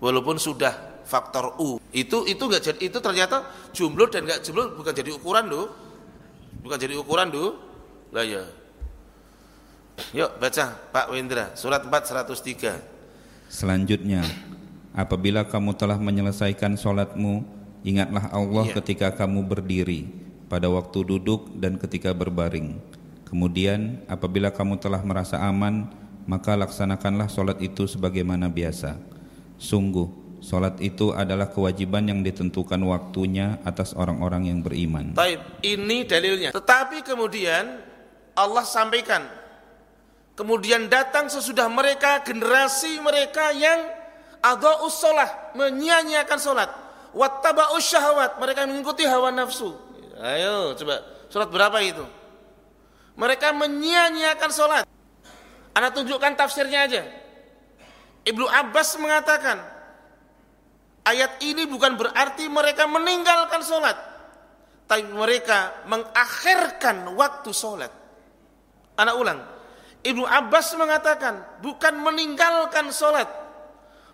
Walaupun 0.00 0.40
sudah 0.40 0.95
faktor 1.06 1.54
U. 1.62 1.78
Itu 1.94 2.26
itu 2.26 2.42
enggak 2.42 2.62
jadi 2.74 2.80
itu 2.90 2.98
ternyata 2.98 3.46
jumlah 3.70 4.10
dan 4.10 4.26
enggak 4.26 4.42
jumlah 4.42 4.74
bukan 4.74 4.92
jadi 4.92 5.10
ukuran 5.14 5.46
loh 5.46 5.86
Bukan 6.66 6.82
jadi 6.82 6.98
ukuran 6.98 7.30
dulu. 7.30 7.54
Lah 8.10 8.26
ya. 8.26 8.42
Yuk 10.10 10.42
baca 10.42 10.74
Pak 10.90 11.06
Wendra 11.14 11.54
surat 11.54 11.86
4 11.86 12.26
103. 12.26 13.46
Selanjutnya 13.46 14.26
apabila 14.92 15.46
kamu 15.46 15.78
telah 15.78 15.96
menyelesaikan 15.96 16.74
sholatmu 16.74 17.46
ingatlah 17.86 18.28
Allah 18.34 18.66
iya. 18.66 18.74
ketika 18.82 19.14
kamu 19.14 19.46
berdiri 19.46 20.10
pada 20.50 20.66
waktu 20.66 21.06
duduk 21.06 21.54
dan 21.54 21.78
ketika 21.78 22.10
berbaring. 22.10 22.76
Kemudian 23.30 24.02
apabila 24.10 24.50
kamu 24.50 24.82
telah 24.82 25.00
merasa 25.06 25.38
aman 25.38 25.86
maka 26.26 26.58
laksanakanlah 26.58 27.30
sholat 27.30 27.62
itu 27.62 27.86
sebagaimana 27.86 28.50
biasa. 28.50 28.98
Sungguh 29.56 30.25
Salat 30.44 30.78
itu 30.84 31.10
adalah 31.16 31.48
kewajiban 31.50 32.06
yang 32.06 32.20
ditentukan 32.20 32.78
waktunya 32.86 33.58
atas 33.66 33.96
orang-orang 33.96 34.48
yang 34.48 34.58
beriman. 34.60 35.16
Taib, 35.16 35.42
ini 35.64 36.06
dalilnya. 36.06 36.50
Tetapi 36.54 37.02
kemudian 37.02 37.80
Allah 38.36 38.64
sampaikan, 38.64 39.24
kemudian 40.36 40.86
datang 40.86 41.26
sesudah 41.32 41.66
mereka 41.66 42.20
generasi 42.22 43.00
mereka 43.00 43.50
yang 43.56 43.90
ada 44.44 44.84
usolah 44.86 45.56
menyia-nyiakan 45.58 46.38
salat, 46.38 46.70
wattaba'us 47.16 47.82
syahwat, 47.82 48.38
mereka 48.38 48.68
mengikuti 48.68 49.02
hawa 49.08 49.32
nafsu. 49.32 49.74
Ayo 50.20 50.76
coba, 50.78 51.02
salat 51.32 51.50
berapa 51.50 51.78
itu? 51.82 52.04
Mereka 53.16 53.56
menyia-nyiakan 53.56 54.50
salat. 54.52 54.84
Anda 55.72 55.92
tunjukkan 55.92 56.36
tafsirnya 56.36 56.88
aja. 56.88 57.02
Ibnu 58.24 58.44
Abbas 58.48 58.96
mengatakan, 59.00 59.75
Ayat 61.06 61.38
ini 61.38 61.70
bukan 61.70 61.94
berarti 61.94 62.50
mereka 62.50 62.90
meninggalkan 62.90 63.62
sholat. 63.62 63.94
Tapi 64.90 65.06
mereka 65.06 65.86
mengakhirkan 65.86 67.14
waktu 67.14 67.50
sholat. 67.54 67.90
Anak 68.98 69.14
ulang. 69.14 69.38
Ibnu 70.02 70.26
Abbas 70.26 70.74
mengatakan 70.74 71.62
bukan 71.62 71.94
meninggalkan 72.02 72.90
sholat. 72.90 73.30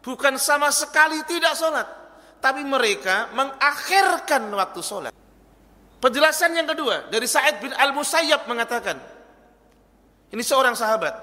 Bukan 0.05 0.37
sama 0.37 0.69
sekali 0.69 1.25
tidak 1.25 1.57
sholat. 1.57 1.89
Tapi 2.45 2.61
mereka 2.61 3.33
mengakhirkan 3.33 4.53
waktu 4.53 4.81
sholat. 4.85 5.13
Penjelasan 6.03 6.57
yang 6.59 6.67
kedua 6.67 7.09
dari 7.09 7.25
Sa'id 7.25 7.63
bin 7.63 7.73
Al-Musayyab 7.73 8.45
mengatakan. 8.49 9.01
Ini 10.33 10.41
seorang 10.41 10.73
sahabat. 10.73 11.15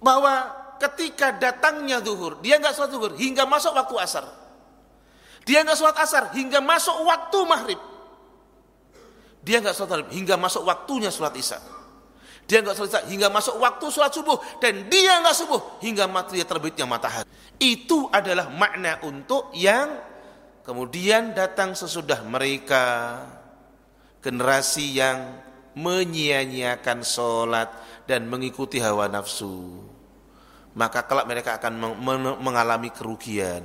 Bahwa 0.00 0.55
ketika 0.78 1.34
datangnya 1.36 2.00
zuhur, 2.00 2.40
dia 2.40 2.60
nggak 2.60 2.72
sholat 2.72 2.90
zuhur 2.92 3.12
hingga 3.16 3.44
masuk 3.48 3.72
waktu 3.74 3.94
asar. 4.00 4.24
Dia 5.46 5.62
nggak 5.62 5.78
sholat 5.78 5.96
asar 6.02 6.34
hingga 6.34 6.58
masuk 6.58 6.96
waktu 7.06 7.38
maghrib. 7.46 7.80
Dia 9.46 9.62
nggak 9.62 9.74
sholat 9.74 9.90
maghrib 9.94 10.10
hingga 10.12 10.34
masuk 10.34 10.62
waktunya 10.66 11.10
sholat 11.12 11.34
isya. 11.38 11.58
Dia 12.46 12.62
nggak 12.62 12.74
sholat 12.74 12.90
isya 12.90 13.02
hingga 13.06 13.28
masuk 13.30 13.54
waktu 13.62 13.86
sholat 13.90 14.12
subuh 14.12 14.38
dan 14.58 14.90
dia 14.90 15.22
nggak 15.22 15.36
subuh 15.36 15.60
hingga 15.82 16.10
matahari 16.10 16.42
terbitnya 16.42 16.84
matahari. 16.84 17.26
Itu 17.56 18.10
adalah 18.12 18.50
makna 18.52 19.00
untuk 19.06 19.54
yang 19.54 19.96
kemudian 20.66 21.32
datang 21.32 21.78
sesudah 21.78 22.26
mereka 22.26 22.84
generasi 24.18 24.98
yang 24.98 25.46
menyia-nyiakan 25.78 27.06
sholat 27.06 27.70
dan 28.10 28.26
mengikuti 28.26 28.82
hawa 28.82 29.06
nafsu 29.06 29.95
maka 30.76 31.08
kelak 31.08 31.24
mereka 31.24 31.56
akan 31.56 31.96
mengalami 32.36 32.92
kerugian. 32.92 33.64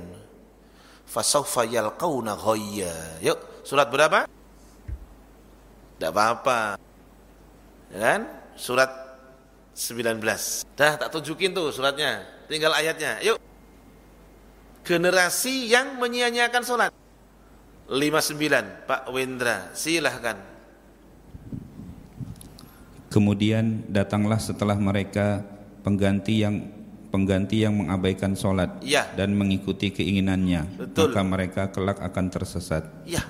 Fasaufa 1.04 1.68
yalqauna 1.68 2.32
ghayya. 2.40 3.20
Yuk, 3.20 3.36
surat 3.68 3.92
berapa? 3.92 4.24
Tidak 6.00 6.08
apa-apa. 6.08 6.80
Ya 7.92 8.00
kan? 8.00 8.20
Surat 8.56 8.88
19. 9.76 10.24
Dah 10.72 10.96
tak 10.96 11.12
tunjukin 11.12 11.52
tuh 11.52 11.68
suratnya. 11.68 12.24
Tinggal 12.48 12.72
ayatnya. 12.72 13.20
Yuk. 13.20 13.36
Generasi 14.82 15.68
yang 15.68 16.00
menyia-nyiakan 16.00 16.64
sholat. 16.64 16.90
59. 17.92 18.88
Pak 18.88 19.12
Wendra, 19.12 19.68
silahkan. 19.76 20.40
Kemudian 23.12 23.84
datanglah 23.92 24.40
setelah 24.40 24.80
mereka 24.80 25.44
pengganti 25.84 26.40
yang 26.40 26.81
pengganti 27.12 27.60
yang 27.60 27.76
mengabaikan 27.76 28.32
sholat 28.32 28.80
ya. 28.80 29.04
dan 29.12 29.36
mengikuti 29.36 29.92
keinginannya, 29.92 30.80
Betul. 30.80 31.12
maka 31.12 31.20
mereka 31.20 31.62
kelak 31.68 32.00
akan 32.00 32.26
tersesat. 32.32 32.88
Ya, 33.04 33.20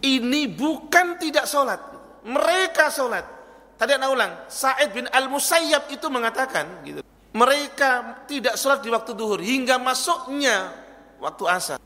ini 0.00 0.48
bukan 0.48 1.20
tidak 1.20 1.44
sholat, 1.44 1.78
mereka 2.24 2.88
sholat. 2.88 3.28
Tadi 3.76 3.92
anak 3.92 4.08
ulang, 4.08 4.32
Sa'id 4.48 4.96
bin 4.96 5.04
Al-Musayyab 5.04 5.92
itu 5.92 6.08
mengatakan, 6.08 6.80
gitu, 6.88 7.04
mereka 7.36 8.24
tidak 8.24 8.56
sholat 8.56 8.80
di 8.80 8.88
waktu 8.88 9.12
duhur 9.12 9.44
hingga 9.44 9.76
masuknya 9.76 10.72
waktu 11.20 11.44
asar. 11.44 11.78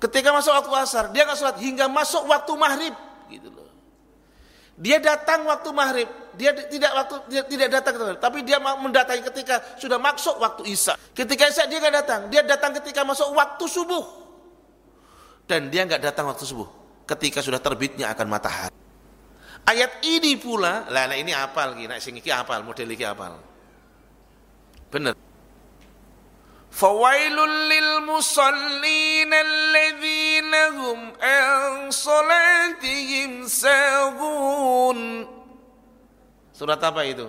Ketika 0.00 0.32
masuk 0.32 0.56
waktu 0.56 0.72
asar, 0.80 1.04
dia 1.12 1.28
nggak 1.28 1.36
sholat 1.36 1.56
hingga 1.60 1.84
masuk 1.92 2.24
waktu 2.24 2.52
maghrib, 2.56 2.94
gitu 3.28 3.52
loh. 3.52 3.65
Dia 4.76 5.00
datang 5.00 5.48
waktu 5.48 5.72
maghrib, 5.72 6.08
dia 6.36 6.52
tidak 6.52 6.92
waktu 6.92 7.16
dia 7.32 7.42
tidak 7.48 7.68
datang 7.80 7.94
ke 7.96 8.04
tapi 8.20 8.44
dia 8.44 8.60
mendatangi 8.60 9.24
ketika 9.32 9.56
sudah 9.80 9.96
masuk 9.96 10.36
waktu 10.36 10.68
isya. 10.68 10.92
Ketika 11.16 11.48
isya 11.48 11.64
dia 11.64 11.80
nggak 11.80 11.94
datang, 12.04 12.20
dia 12.28 12.44
datang 12.44 12.76
ketika 12.76 13.00
masuk 13.00 13.32
waktu 13.32 13.64
subuh. 13.64 14.04
Dan 15.48 15.72
dia 15.72 15.88
nggak 15.88 16.04
datang 16.04 16.28
waktu 16.28 16.44
subuh, 16.44 16.68
ketika 17.08 17.40
sudah 17.40 17.56
terbitnya 17.56 18.12
akan 18.12 18.26
matahari. 18.28 18.76
Ayat 19.66 20.04
ini 20.04 20.38
pula, 20.38 20.86
lah 20.92 21.10
ini 21.16 21.32
apal 21.34 21.74
lagi, 21.74 21.90
nak 21.90 21.98
sing 21.98 22.14
iki 22.20 22.30
apal, 22.30 22.62
model 22.62 22.86
apal. 23.02 23.34
Benar. 24.92 25.25
Lil 26.76 28.04
musallin 28.04 29.32
alladzina 29.32 30.62
hum 30.76 30.98
an 31.16 31.88
salatihim 31.88 33.48
sahun. 33.48 35.24
Surat 36.52 36.80
apa 36.84 37.00
itu? 37.08 37.24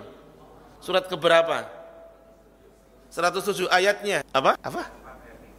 Surat 0.84 1.08
keberapa? 1.08 1.64
107 3.08 3.72
ayatnya. 3.72 4.20
Apa? 4.36 4.60
Apa? 4.60 4.84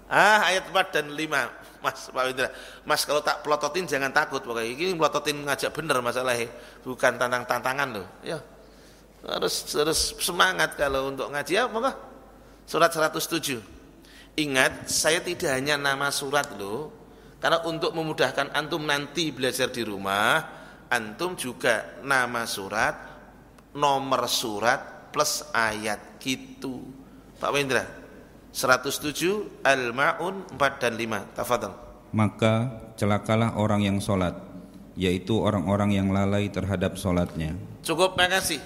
Ah, 0.06 0.54
ayat 0.54 0.70
4 0.70 0.94
dan 0.94 1.06
5. 1.10 1.50
Mas 1.80 2.12
Pak 2.12 2.24
Windra, 2.28 2.52
Mas 2.84 3.02
kalau 3.08 3.24
tak 3.24 3.40
pelototin 3.40 3.88
jangan 3.88 4.12
takut 4.12 4.44
pokoknya. 4.44 4.76
Ini 4.76 4.94
pelototin 5.00 5.48
ngajak 5.48 5.72
bener 5.72 6.04
masalahnya, 6.04 6.52
bukan 6.84 7.16
tantang-tantangan 7.16 7.88
loh. 7.96 8.08
Ya. 8.20 8.44
Harus 9.24 9.64
harus 9.76 10.16
semangat 10.20 10.76
kalau 10.76 11.08
untuk 11.08 11.32
ngaji 11.32 11.54
ya, 11.56 11.72
maka 11.72 11.96
surat 12.68 12.92
107. 12.92 13.79
Ingat, 14.40 14.88
saya 14.88 15.20
tidak 15.20 15.52
hanya 15.52 15.76
nama 15.76 16.08
surat 16.16 16.56
loh, 16.56 16.96
karena 17.44 17.60
untuk 17.68 17.92
memudahkan 17.92 18.56
antum 18.56 18.88
nanti 18.88 19.36
belajar 19.36 19.68
di 19.68 19.84
rumah, 19.84 20.40
antum 20.88 21.36
juga 21.36 22.00
nama 22.08 22.48
surat, 22.48 22.96
nomor 23.76 24.32
surat 24.32 25.12
plus 25.12 25.44
ayat 25.52 26.16
gitu. 26.24 26.80
Pak 27.36 27.52
Wendra, 27.52 27.84
107 28.56 29.60
Al-Maun 29.60 30.48
4 30.56 30.84
dan 30.88 30.94
5. 30.96 31.36
Tafadhal. 31.36 31.74
Maka 32.16 32.80
celakalah 32.96 33.60
orang 33.60 33.84
yang 33.84 34.00
sholat, 34.00 34.40
yaitu 34.96 35.36
orang-orang 35.36 36.00
yang 36.00 36.16
lalai 36.16 36.48
terhadap 36.48 36.96
sholatnya. 36.96 37.60
Cukup, 37.84 38.16
makasih. 38.16 38.64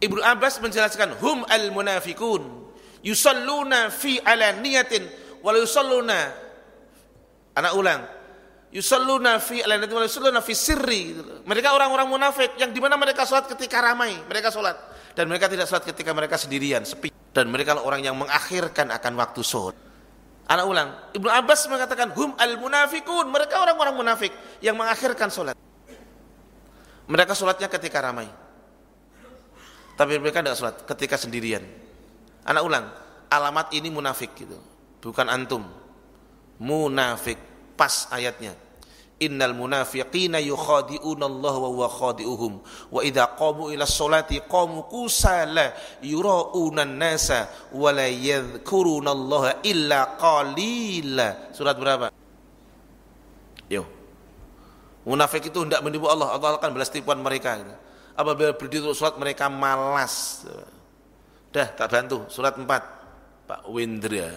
Ibnu 0.00 0.24
Abbas 0.24 0.56
menjelaskan 0.64 1.20
hum 1.20 1.44
al-munafikun 1.44 2.67
yusalluna 3.02 3.90
fi 3.94 4.18
alaniyatin 4.18 5.06
wa 5.42 5.54
yusalluna 5.54 6.18
anak 7.54 7.72
ulang 7.74 8.02
yusalluna 8.74 9.38
fi 9.38 9.62
alaniyatin 9.62 9.94
wa 9.94 10.04
yusalluna 10.04 10.40
fi 10.42 10.52
sirri. 10.54 11.14
Mereka 11.46 11.72
orang-orang 11.72 12.08
munafik 12.10 12.58
yang 12.58 12.74
di 12.74 12.80
mana 12.82 12.98
mereka 12.98 13.24
sholat 13.24 13.46
ketika 13.50 13.80
ramai 13.82 14.14
mereka 14.26 14.50
sholat. 14.50 14.76
Dan 15.14 15.26
mereka 15.26 15.50
tidak 15.50 15.66
sholat 15.66 15.82
ketika 15.82 16.14
mereka 16.14 16.38
sendirian 16.38 16.86
sepi. 16.86 17.10
Dan 17.34 17.50
mereka 17.50 17.78
orang 17.78 18.02
yang 18.02 18.14
mengakhirkan 18.18 18.90
akan 18.94 19.12
waktu 19.18 19.40
sholat. 19.42 19.76
Anak 20.48 20.64
ulang 20.64 20.88
Ibnu 21.12 21.28
Abbas 21.28 21.68
mengatakan 21.68 22.14
hum 22.16 22.32
al 22.38 22.56
munafikun. 22.56 23.28
Mereka 23.28 23.54
orang-orang 23.58 23.94
munafik 23.94 24.32
yang 24.62 24.78
mengakhirkan 24.78 25.28
sholat. 25.28 25.56
Mereka 27.08 27.32
sholatnya 27.32 27.68
ketika 27.72 28.04
ramai. 28.04 28.28
Tapi 29.98 30.14
mereka 30.22 30.44
tidak 30.44 30.54
sholat 30.54 30.76
ketika 30.86 31.18
sendirian 31.18 31.87
Anak 32.48 32.62
ulang, 32.64 32.86
alamat 33.28 33.76
ini 33.76 33.92
munafik 33.92 34.32
gitu. 34.32 34.56
Bukan 35.04 35.28
antum. 35.28 35.68
Munafik. 36.56 37.36
Pas 37.76 38.08
ayatnya. 38.08 38.56
Innal 39.18 39.52
munafiqina 39.52 40.38
yukhadi'una 40.38 41.26
wa 41.26 41.50
huwa 41.50 41.90
khadi'uhum 41.90 42.62
wa 42.94 43.02
idza 43.02 43.34
qamu 43.34 43.74
ila 43.74 43.82
sholati 43.82 44.38
qamu 44.46 44.86
kusala 44.86 45.74
yura'una 46.06 46.86
nasa 46.86 47.50
wa 47.74 47.90
la 47.90 48.06
yadhkuruna 48.06 49.10
illa 49.66 50.14
qalila. 50.16 51.50
Surat 51.50 51.74
berapa? 51.74 52.14
Yo. 53.66 53.82
Munafik 55.02 55.50
itu 55.50 55.66
hendak 55.66 55.82
menipu 55.82 56.06
Allah, 56.06 56.38
Allah 56.38 56.56
akan 56.62 56.70
balas 56.78 56.88
tipuan 56.94 57.18
mereka. 57.18 57.58
Apabila 58.14 58.54
berdiri 58.54 58.86
sholat 58.94 59.18
mereka 59.18 59.50
malas. 59.50 60.46
Dah 61.58 61.74
tak 61.74 61.90
bantu 61.90 62.22
surat 62.30 62.54
4 62.54 62.70
Pak 63.50 63.66
Windra. 63.66 64.30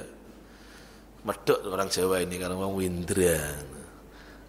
Medok 1.21 1.69
orang 1.69 1.85
Jawa 1.85 2.17
ini 2.25 2.41
kalau 2.41 2.57
ngomong 2.57 2.81
Windra. 2.81 3.61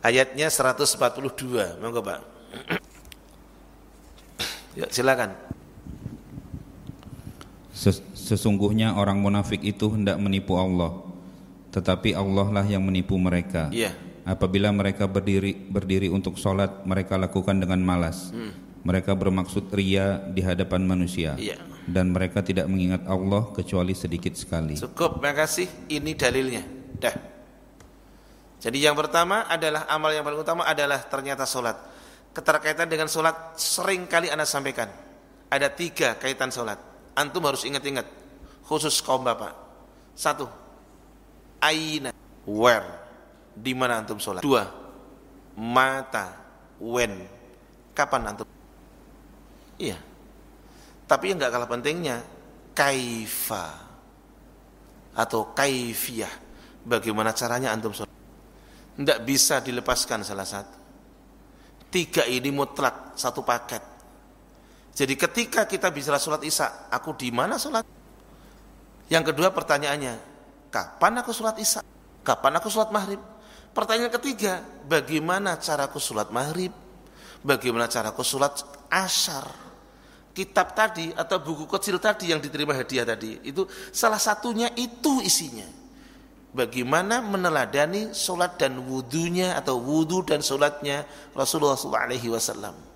Ayatnya 0.00 0.48
142. 0.48 1.76
Monggo 1.84 2.00
Pak. 2.00 2.20
ya 4.80 4.88
silakan. 4.88 5.36
Sesungguhnya 8.16 8.96
orang 8.96 9.20
munafik 9.20 9.60
itu 9.60 9.92
hendak 9.92 10.16
menipu 10.16 10.56
Allah, 10.56 10.96
tetapi 11.76 12.16
Allah 12.16 12.48
lah 12.48 12.64
yang 12.64 12.80
menipu 12.88 13.20
mereka. 13.20 13.68
Iya. 13.68 13.92
Apabila 14.24 14.72
mereka 14.72 15.04
berdiri 15.04 15.60
berdiri 15.68 16.08
untuk 16.08 16.40
sholat, 16.40 16.88
mereka 16.88 17.20
lakukan 17.20 17.60
dengan 17.60 17.84
malas. 17.84 18.32
Hmm. 18.32 18.56
Mereka 18.80 19.12
bermaksud 19.12 19.68
ria 19.76 20.24
di 20.32 20.40
hadapan 20.40 20.88
manusia. 20.88 21.36
Iya 21.36 21.71
dan 21.86 22.14
mereka 22.14 22.42
tidak 22.46 22.70
mengingat 22.70 23.02
Allah 23.10 23.50
kecuali 23.50 23.94
sedikit 23.94 24.34
sekali. 24.38 24.78
Cukup, 24.78 25.18
makasih. 25.18 25.90
Ini 25.90 26.12
dalilnya. 26.14 26.62
Dah. 26.98 27.16
Jadi 28.62 28.78
yang 28.78 28.94
pertama 28.94 29.50
adalah 29.50 29.90
amal 29.90 30.14
yang 30.14 30.22
paling 30.22 30.38
utama 30.38 30.62
adalah 30.62 31.02
ternyata 31.02 31.42
solat. 31.42 31.74
Keterkaitan 32.30 32.86
dengan 32.86 33.10
solat 33.10 33.58
sering 33.58 34.06
kali 34.06 34.30
anda 34.30 34.46
sampaikan. 34.46 34.86
Ada 35.50 35.68
tiga 35.74 36.14
kaitan 36.16 36.54
solat. 36.54 36.78
Antum 37.18 37.42
harus 37.44 37.66
ingat-ingat. 37.66 38.06
Khusus 38.62 39.02
kaum 39.02 39.26
bapak. 39.26 39.52
Satu. 40.14 40.46
Aina. 41.58 42.14
Where. 42.46 43.02
Di 43.52 43.74
mana 43.74 44.00
antum 44.00 44.22
solat. 44.22 44.40
Dua. 44.40 44.64
Mata. 45.58 46.38
When. 46.78 47.26
Kapan 47.92 48.32
antum. 48.32 48.46
Iya 49.76 50.11
tapi 51.12 51.28
yang 51.28 51.36
nggak 51.36 51.52
kalah 51.52 51.68
pentingnya 51.68 52.24
kaifa 52.72 53.68
atau 55.12 55.52
kaifiyah. 55.52 56.40
Bagaimana 56.88 57.36
caranya 57.36 57.68
antum 57.68 57.92
sholat? 57.92 58.08
Tidak 58.96 59.18
bisa 59.20 59.60
dilepaskan 59.60 60.24
salah 60.24 60.48
satu. 60.48 60.80
Tiga 61.92 62.24
ini 62.24 62.48
mutlak 62.48 63.12
satu 63.12 63.44
paket. 63.44 63.84
Jadi 64.96 65.12
ketika 65.20 65.68
kita 65.68 65.92
bisa 65.92 66.16
sholat 66.16 66.40
isya, 66.48 66.88
aku 66.88 67.12
di 67.12 67.28
mana 67.28 67.60
sholat? 67.60 67.84
Yang 69.12 69.36
kedua 69.36 69.52
pertanyaannya, 69.52 70.16
kapan 70.72 71.20
aku 71.20 71.36
sholat 71.36 71.60
isya? 71.60 71.84
Kapan 72.24 72.56
aku 72.56 72.72
sholat 72.72 72.88
maghrib? 72.88 73.20
Pertanyaan 73.76 74.16
ketiga, 74.16 74.64
bagaimana 74.88 75.60
caraku 75.60 76.00
sholat 76.00 76.32
maghrib? 76.32 76.72
Bagaimana 77.44 77.84
caraku 77.84 78.24
sholat 78.24 78.64
asyar? 78.88 79.71
Kitab 80.32 80.72
tadi 80.72 81.12
atau 81.12 81.38
buku 81.40 81.68
kecil 81.68 82.00
tadi 82.00 82.32
yang 82.32 82.40
diterima 82.40 82.72
hadiah 82.76 83.04
tadi. 83.04 83.40
Itu 83.44 83.68
salah 83.92 84.20
satunya 84.20 84.72
itu 84.76 85.20
isinya. 85.24 85.64
Bagaimana 86.52 87.24
meneladani 87.24 88.12
solat 88.12 88.60
dan 88.60 88.76
wudhunya 88.84 89.56
atau 89.56 89.80
wudhu 89.80 90.20
dan 90.20 90.44
solatnya 90.44 91.08
Rasulullah 91.32 91.80
SAW 91.80 92.92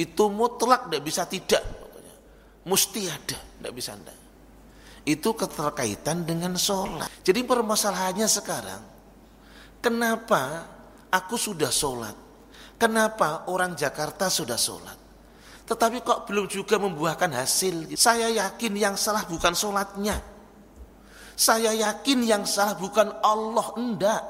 itu 0.00 0.24
mutlak 0.32 0.88
tidak 0.88 1.02
bisa 1.04 1.28
tidak 1.28 1.60
mesti 2.64 3.04
ada 3.04 3.36
tidak 3.36 3.72
bisa 3.76 3.92
tidak. 4.00 4.16
Itu 5.04 5.36
keterkaitan 5.36 6.24
dengan 6.24 6.56
sholat 6.56 7.12
jadi 7.20 7.44
permasalahannya 7.44 8.24
sekarang 8.24 8.80
kenapa 9.84 10.64
aku 11.12 11.36
sudah 11.36 11.68
sholat 11.68 12.16
Kenapa 12.80 13.44
orang 13.52 13.76
Jakarta 13.76 14.32
sudah 14.32 14.56
sholat? 14.56 14.96
Tetapi 15.70 16.02
kok 16.02 16.26
belum 16.26 16.50
juga 16.50 16.82
membuahkan 16.82 17.30
hasil? 17.30 17.94
Saya 17.94 18.26
yakin 18.26 18.74
yang 18.74 18.98
salah 18.98 19.22
bukan 19.22 19.54
sholatnya. 19.54 20.18
Saya 21.38 21.70
yakin 21.70 22.26
yang 22.26 22.42
salah 22.42 22.74
bukan 22.74 23.06
Allah, 23.22 23.70
enggak. 23.78 24.22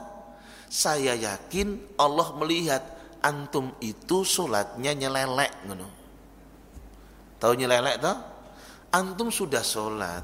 Saya 0.69 1.17
yakin 1.17 1.97
Allah 1.97 2.29
melihat 2.37 2.85
antum 3.25 3.73
itu 3.81 4.21
sholatnya 4.21 4.93
nyelelek. 4.93 5.65
Tahu 7.41 7.53
nyelelek 7.57 8.05
toh? 8.05 8.17
Antum 8.93 9.33
sudah 9.33 9.65
sholat, 9.65 10.21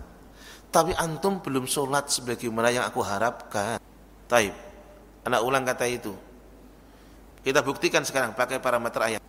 tapi 0.68 0.92
antum 1.00 1.40
belum 1.40 1.64
sholat 1.64 2.12
sebagaimana 2.12 2.68
yang 2.68 2.84
aku 2.84 3.00
harapkan. 3.00 3.80
Taib. 4.28 4.52
Anak 5.24 5.40
ulang 5.42 5.64
kata 5.64 5.88
itu. 5.88 6.12
Kita 7.40 7.64
buktikan 7.64 8.04
sekarang 8.04 8.36
pakai 8.36 8.60
parameter 8.60 9.00
ayat. 9.00 9.22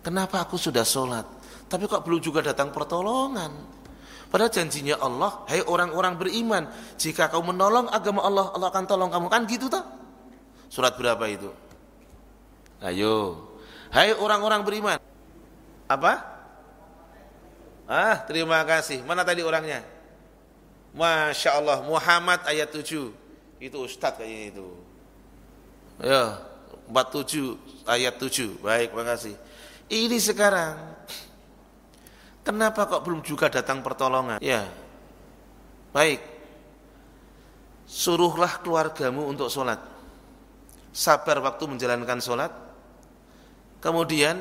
Kenapa 0.00 0.40
aku 0.40 0.56
sudah 0.56 0.80
sholat, 0.80 1.28
tapi 1.68 1.84
kok 1.84 2.00
belum 2.00 2.24
juga 2.24 2.40
datang 2.40 2.72
pertolongan? 2.72 3.52
Pada 4.30 4.46
janjinya 4.46 4.96
Allah, 5.02 5.42
hai 5.50 5.60
orang-orang 5.60 6.14
beriman, 6.14 6.64
jika 6.94 7.26
kau 7.28 7.42
menolong 7.42 7.90
agama 7.90 8.22
Allah, 8.22 8.46
Allah 8.54 8.68
akan 8.70 8.84
tolong 8.86 9.10
kamu. 9.10 9.26
Kan 9.26 9.42
gitu 9.50 9.66
tak? 9.66 9.82
Surat 10.70 10.94
berapa 10.94 11.20
itu? 11.26 11.50
Ayo. 12.78 13.50
Hai 13.90 14.14
orang-orang 14.14 14.62
beriman. 14.62 14.96
Apa? 15.90 16.22
Ah, 17.90 18.22
terima 18.22 18.62
kasih. 18.62 19.02
Mana 19.02 19.26
tadi 19.26 19.42
orangnya? 19.42 19.82
Masya 20.94 21.58
Allah, 21.58 21.82
Muhammad 21.82 22.46
ayat 22.46 22.70
7. 22.70 23.10
Itu 23.58 23.76
Ustadz 23.82 24.22
kayaknya 24.22 24.54
itu. 24.54 24.66
Ya, 25.98 26.38
47 26.86 27.58
ayat 27.82 28.14
7. 28.14 28.54
Baik, 28.62 28.94
terima 28.94 29.04
kasih. 29.10 29.34
Ini 29.90 30.18
sekarang 30.22 30.90
Kenapa 32.40 32.88
kok 32.88 33.04
belum 33.04 33.20
juga 33.20 33.52
datang 33.52 33.84
pertolongan? 33.84 34.40
Ya. 34.40 34.64
Baik. 35.92 36.18
Suruhlah 37.84 38.64
keluargamu 38.64 39.28
untuk 39.28 39.52
sholat. 39.52 39.78
Sabar 40.90 41.38
waktu 41.44 41.68
menjalankan 41.68 42.18
sholat. 42.18 42.50
Kemudian 43.78 44.40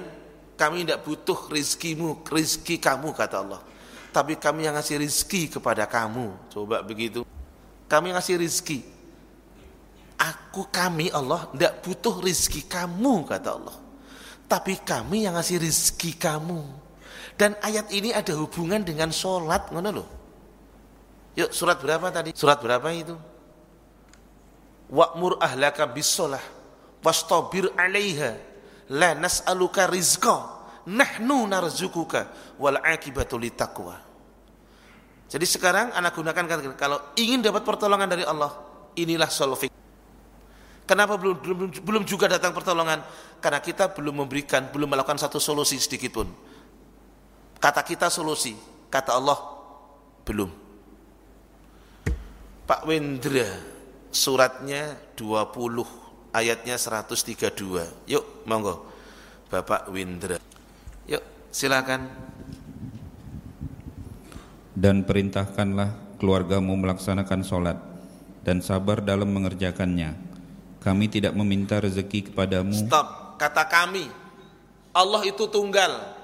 kami 0.55 0.83
tidak 0.83 1.03
butuh 1.03 1.39
rizkimu, 1.51 2.23
rizki 2.27 2.79
kamu 2.79 3.11
kata 3.15 3.45
Allah. 3.45 3.61
Tapi 4.09 4.39
kami 4.39 4.65
yang 4.65 4.73
ngasih 4.73 4.97
rizki 4.97 5.51
kepada 5.51 5.85
kamu. 5.85 6.49
Coba 6.49 6.81
begitu. 6.81 7.27
Kami 7.85 8.15
ngasih 8.15 8.39
rizki. 8.39 8.81
Aku 10.19 10.67
kami 10.71 11.11
Allah 11.13 11.47
tidak 11.51 11.83
butuh 11.83 12.15
rizki 12.23 12.65
kamu 12.65 13.27
kata 13.27 13.49
Allah 13.55 13.88
tapi 14.49 14.81
kami 14.81 15.29
yang 15.29 15.37
ngasih 15.37 15.61
rizki 15.61 16.17
kamu. 16.17 16.65
Dan 17.37 17.55
ayat 17.63 17.93
ini 17.93 18.11
ada 18.11 18.35
hubungan 18.35 18.83
dengan 18.83 19.13
sholat, 19.13 19.69
ngono 19.71 19.89
loh. 19.93 20.09
Yuk 21.37 21.53
surat 21.55 21.79
berapa 21.79 22.11
tadi? 22.11 22.35
Surat 22.35 22.59
berapa 22.59 22.89
itu? 22.91 23.15
Wa'mur 24.89 25.39
ahlaka 25.39 25.87
bisolah 25.87 26.41
wastabir 27.05 27.69
'alaiha 27.77 28.35
la 28.91 29.15
nas'aluka 29.15 29.87
rizqa 29.87 30.59
nahnu 30.89 31.47
narzukuka 31.47 32.27
wal 32.59 32.81
akibatu. 32.83 33.39
Jadi 35.29 35.45
sekarang 35.45 35.93
anak 35.93 36.17
gunakan 36.17 36.73
kalau 36.75 37.13
ingin 37.15 37.39
dapat 37.39 37.61
pertolongan 37.61 38.09
dari 38.09 38.25
Allah, 38.25 38.51
inilah 38.97 39.29
solving. 39.31 39.78
Kenapa 40.89 41.21
belum, 41.21 41.37
belum 41.37 41.69
belum 41.85 42.01
juga 42.01 42.25
datang 42.25 42.49
pertolongan? 42.49 43.05
Karena 43.37 43.61
kita 43.61 43.93
belum 43.93 44.25
memberikan, 44.25 44.73
belum 44.73 44.89
melakukan 44.89 45.21
satu 45.21 45.37
solusi 45.37 45.77
sedikit 45.77 46.17
pun. 46.17 46.25
Kata 47.61 47.85
kita 47.85 48.09
solusi, 48.09 48.57
kata 48.89 49.13
Allah 49.13 49.37
belum. 50.25 50.49
Pak 52.65 52.89
Wendra 52.89 53.45
suratnya 54.09 54.97
20 55.13 56.33
ayatnya 56.33 56.73
132. 56.73 58.09
Yuk, 58.09 58.25
monggo. 58.49 58.89
Bapak 59.53 59.93
Wendra. 59.93 60.41
Yuk, 61.05 61.21
silakan. 61.53 62.09
Dan 64.73 65.05
perintahkanlah 65.05 66.17
keluargamu 66.17 66.73
melaksanakan 66.81 67.45
sholat 67.45 67.77
dan 68.41 68.65
sabar 68.65 69.05
dalam 69.05 69.29
mengerjakannya 69.29 70.28
kami 70.79 71.11
tidak 71.11 71.35
meminta 71.35 71.75
rezeki 71.83 72.31
kepadamu. 72.31 72.71
Stop, 72.71 73.35
kata 73.35 73.67
kami. 73.67 74.07
Allah 74.95 75.21
itu 75.27 75.43
tunggal. 75.51 76.15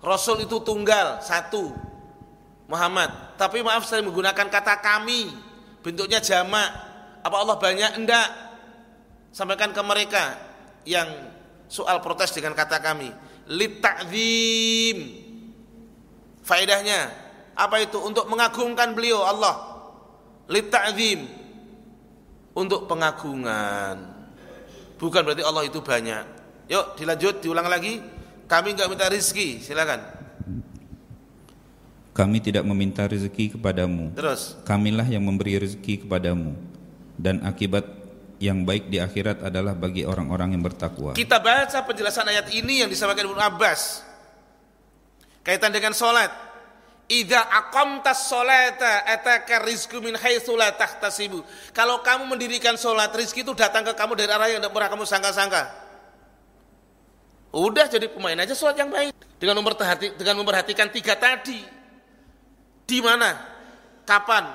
Rasul 0.00 0.46
itu 0.46 0.62
tunggal, 0.62 1.18
satu. 1.20 1.74
Muhammad. 2.70 3.10
Tapi 3.34 3.66
maaf 3.66 3.82
saya 3.82 4.06
menggunakan 4.06 4.46
kata 4.46 4.78
kami. 4.78 5.34
Bentuknya 5.82 6.22
jamak. 6.22 6.70
Apa 7.26 7.36
Allah 7.42 7.58
banyak? 7.58 7.98
Enggak. 7.98 8.28
Sampaikan 9.34 9.74
ke 9.74 9.82
mereka 9.82 10.38
yang 10.86 11.10
soal 11.66 11.98
protes 11.98 12.30
dengan 12.30 12.54
kata 12.54 12.78
kami. 12.78 13.10
Litakzim. 13.50 14.98
Faedahnya 16.46 17.10
apa 17.58 17.82
itu? 17.82 17.98
Untuk 17.98 18.30
mengagungkan 18.30 18.94
beliau 18.94 19.26
Allah. 19.26 19.82
Litakzim 20.46 21.39
untuk 22.54 22.90
pengagungan. 22.90 23.96
Bukan 25.00 25.20
berarti 25.24 25.44
Allah 25.44 25.64
itu 25.64 25.80
banyak. 25.80 26.24
Yuk 26.70 27.00
dilanjut, 27.00 27.34
diulang 27.42 27.66
lagi. 27.66 27.98
Kami 28.50 28.74
enggak 28.74 28.90
minta 28.90 29.06
rizki, 29.06 29.62
silakan. 29.62 30.02
Kami 32.10 32.42
tidak 32.42 32.66
meminta 32.66 33.06
rezeki 33.06 33.56
kepadamu. 33.56 34.12
Terus. 34.12 34.58
Kamilah 34.66 35.06
yang 35.06 35.22
memberi 35.22 35.56
rezeki 35.56 36.04
kepadamu. 36.04 36.52
Dan 37.14 37.40
akibat 37.46 37.86
yang 38.42 38.66
baik 38.66 38.90
di 38.90 38.98
akhirat 38.98 39.46
adalah 39.46 39.72
bagi 39.78 40.02
orang-orang 40.02 40.52
yang 40.58 40.62
bertakwa. 40.64 41.14
Kita 41.14 41.38
baca 41.38 41.78
penjelasan 41.86 42.26
ayat 42.28 42.50
ini 42.50 42.82
yang 42.82 42.90
disampaikan 42.90 43.30
Ibnu 43.30 43.38
Abbas. 43.38 44.02
Kaitan 45.46 45.70
dengan 45.70 45.94
sholat. 45.94 46.49
Idza 47.10 47.42
aqamtas 47.42 48.30
sholata 48.30 49.02
ataka 49.02 49.66
rizqu 49.66 49.98
min 49.98 50.14
haitsu 50.14 50.54
la 50.54 50.70
tahtasibu. 50.70 51.42
Kalau 51.74 52.06
kamu 52.06 52.30
mendirikan 52.30 52.78
salat, 52.78 53.10
rizki 53.10 53.42
itu 53.42 53.50
datang 53.50 53.82
ke 53.82 53.98
kamu 53.98 54.14
dari 54.14 54.30
arah 54.30 54.46
yang 54.46 54.62
tidak 54.62 54.70
pernah 54.70 54.90
kamu 54.94 55.02
sangka-sangka. 55.02 55.62
Udah 57.50 57.90
jadi 57.90 58.06
pemain 58.06 58.38
aja 58.38 58.54
salat 58.54 58.78
yang 58.78 58.94
baik 58.94 59.10
dengan 59.42 59.58
memperhati 59.58 60.14
dengan 60.14 60.38
memperhatikan 60.38 60.86
tiga 60.94 61.18
tadi. 61.18 61.58
Di 62.86 62.98
mana? 63.02 63.34
Kapan? 64.06 64.46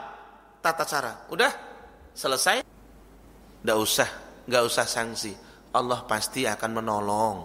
Tata 0.63 0.87
cara. 0.87 1.27
Udah? 1.27 1.51
Selesai? 2.15 2.63
Enggak 3.67 3.77
usah, 3.83 4.09
enggak 4.47 4.63
usah 4.63 4.87
sanksi. 4.87 5.35
Allah 5.75 6.07
pasti 6.07 6.47
akan 6.47 6.71
menolong. 6.71 7.37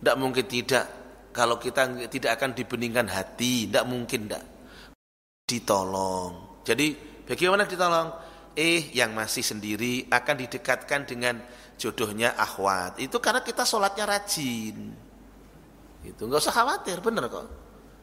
Tidak 0.00 0.16
mungkin 0.16 0.48
tidak 0.48 1.01
kalau 1.32 1.56
kita 1.56 2.08
tidak 2.12 2.38
akan 2.38 2.52
dibeningkan 2.52 3.08
hati, 3.08 3.66
tidak 3.66 3.84
mungkin 3.88 4.28
tidak 4.28 4.44
ditolong. 5.48 6.62
Jadi 6.62 6.94
bagaimana 7.26 7.66
ditolong? 7.66 8.08
Eh 8.52 8.92
yang 8.92 9.16
masih 9.16 9.40
sendiri 9.40 10.12
akan 10.12 10.36
didekatkan 10.44 11.08
dengan 11.08 11.40
jodohnya 11.80 12.36
akhwat. 12.36 13.00
Itu 13.00 13.16
karena 13.16 13.40
kita 13.40 13.64
sholatnya 13.64 14.04
rajin. 14.04 14.92
Itu 16.04 16.28
nggak 16.28 16.40
usah 16.40 16.52
khawatir, 16.52 17.00
bener 17.00 17.32
kok. 17.32 17.48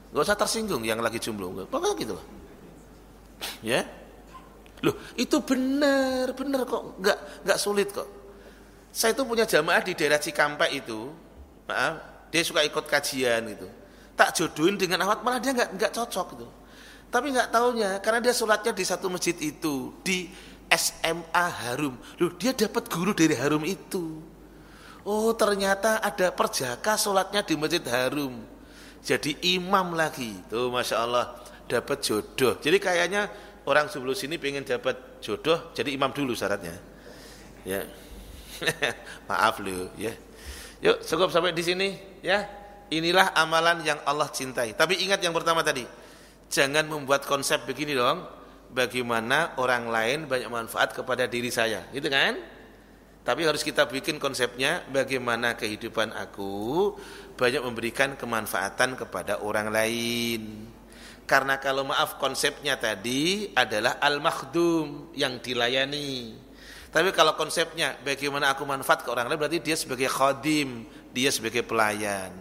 Nggak 0.10 0.24
usah 0.26 0.38
tersinggung 0.38 0.82
yang 0.82 0.98
lagi 1.00 1.22
jomblo. 1.22 1.54
Pokoknya 1.70 1.96
gitu 2.02 2.14
loh. 2.18 2.26
Ya, 3.64 3.88
loh 4.84 4.96
itu 5.16 5.40
benar, 5.44 6.32
benar 6.36 6.68
kok, 6.68 7.00
nggak 7.00 7.18
nggak 7.48 7.60
sulit 7.60 7.88
kok. 7.92 8.08
Saya 8.90 9.16
itu 9.16 9.24
punya 9.24 9.46
jamaah 9.46 9.80
di 9.80 9.94
daerah 9.96 10.20
Cikampek 10.20 10.72
itu, 10.76 11.14
maaf, 11.70 12.18
dia 12.30 12.42
suka 12.46 12.62
ikut 12.66 12.86
kajian 12.86 13.42
gitu. 13.54 13.68
Tak 14.14 14.36
jodohin 14.38 14.76
dengan 14.78 15.06
awat 15.06 15.22
malah 15.26 15.42
dia 15.42 15.54
nggak 15.54 15.70
nggak 15.76 15.92
cocok 15.94 16.28
gitu. 16.38 16.48
Tapi 17.10 17.34
nggak 17.34 17.50
taunya 17.50 17.98
karena 18.00 18.20
dia 18.22 18.34
sholatnya 18.34 18.74
di 18.74 18.86
satu 18.86 19.10
masjid 19.10 19.34
itu 19.42 19.98
di 20.06 20.30
SMA 20.70 21.46
Harum. 21.66 21.98
Loh, 22.22 22.32
dia 22.38 22.54
dapat 22.54 22.86
guru 22.86 23.18
dari 23.18 23.34
Harum 23.34 23.66
itu. 23.66 24.22
Oh, 25.02 25.34
ternyata 25.34 25.98
ada 26.06 26.30
perjaka 26.30 26.94
sholatnya 26.94 27.42
di 27.42 27.58
Masjid 27.58 27.82
Harum. 27.82 28.38
Jadi 29.02 29.42
imam 29.58 29.98
lagi. 29.98 30.38
Tuh, 30.52 30.70
Masya 30.70 30.96
Allah, 31.02 31.34
dapat 31.66 32.06
jodoh. 32.06 32.62
Jadi 32.62 32.78
kayaknya 32.78 33.26
orang 33.66 33.90
sebelum 33.90 34.14
sini 34.14 34.38
pengen 34.38 34.62
dapat 34.62 35.18
jodoh, 35.24 35.74
jadi 35.74 35.90
imam 35.98 36.14
dulu 36.14 36.38
syaratnya. 36.38 36.78
Ya. 37.66 37.90
Maaf 39.30 39.58
loh, 39.64 39.90
ya. 39.98 40.14
Yuk, 40.80 41.04
cukup 41.04 41.30
sampai 41.32 41.52
di 41.52 41.64
sini 41.64 41.90
ya. 42.24 42.48
Inilah 42.90 43.38
amalan 43.38 43.86
yang 43.86 44.02
Allah 44.08 44.32
cintai. 44.34 44.74
Tapi 44.74 44.98
ingat 45.06 45.22
yang 45.22 45.36
pertama 45.36 45.62
tadi, 45.62 45.86
jangan 46.50 46.90
membuat 46.90 47.22
konsep 47.28 47.62
begini 47.70 47.94
dong. 47.94 48.26
Bagaimana 48.70 49.58
orang 49.58 49.90
lain 49.90 50.20
banyak 50.30 50.50
manfaat 50.50 50.94
kepada 50.94 51.26
diri 51.26 51.50
saya, 51.50 51.90
gitu 51.90 52.06
kan? 52.06 52.38
Tapi 53.26 53.46
harus 53.46 53.62
kita 53.62 53.86
bikin 53.86 54.18
konsepnya 54.18 54.86
bagaimana 54.90 55.54
kehidupan 55.54 56.14
aku 56.14 56.94
banyak 57.38 57.62
memberikan 57.62 58.18
kemanfaatan 58.18 58.98
kepada 58.98 59.42
orang 59.46 59.70
lain. 59.70 60.70
Karena 61.30 61.62
kalau 61.62 61.86
maaf 61.86 62.18
konsepnya 62.18 62.82
tadi 62.82 63.54
adalah 63.54 64.02
al-makhdum 64.02 65.14
yang 65.14 65.38
dilayani. 65.38 66.34
Tapi 66.90 67.14
kalau 67.14 67.38
konsepnya 67.38 67.94
bagaimana 68.02 68.54
aku 68.58 68.66
manfaat 68.66 69.06
ke 69.06 69.10
orang 69.14 69.30
lain 69.30 69.38
berarti 69.38 69.62
dia 69.62 69.78
sebagai 69.78 70.10
khadim, 70.10 70.90
dia 71.14 71.30
sebagai 71.30 71.62
pelayan. 71.62 72.34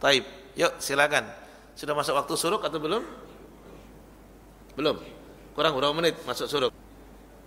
Taib, 0.00 0.24
yuk 0.56 0.76
silakan. 0.76 1.24
Sudah 1.72 1.96
masuk 1.96 2.12
waktu 2.12 2.34
suruk 2.36 2.60
atau 2.60 2.76
belum? 2.76 3.00
Belum. 4.76 4.96
Kurang 5.56 5.72
berapa 5.76 5.96
menit 5.96 6.16
masuk 6.28 6.44
suruk? 6.44 6.72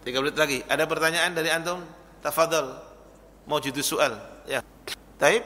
Tiga 0.02 0.26
menit 0.26 0.36
lagi. 0.36 0.60
Ada 0.66 0.90
pertanyaan 0.90 1.32
dari 1.38 1.54
antum? 1.54 1.86
Tafadhol. 2.26 2.74
Mau 3.46 3.62
jadi 3.62 3.80
soal. 3.86 4.18
Ya. 4.50 4.66
Taib. 5.22 5.46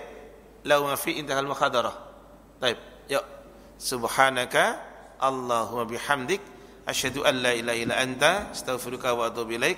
Lau 0.63 0.87
ma 0.87 0.95
fi 0.95 1.19
intahal 1.19 1.47
makhadarah. 1.47 1.95
Taib. 2.63 2.79
Yuk. 3.11 3.25
Subhanaka 3.77 4.79
Allahumma 5.21 5.85
bihamdik 5.85 6.41
asyhadu 6.89 7.21
an 7.27 7.45
la 7.45 7.53
ilaha 7.53 7.77
illa 7.77 7.95
anta 7.99 8.31
astaghfiruka 8.55 9.13
wa 9.13 9.29
atubu 9.29 9.59
ilaik. 9.59 9.77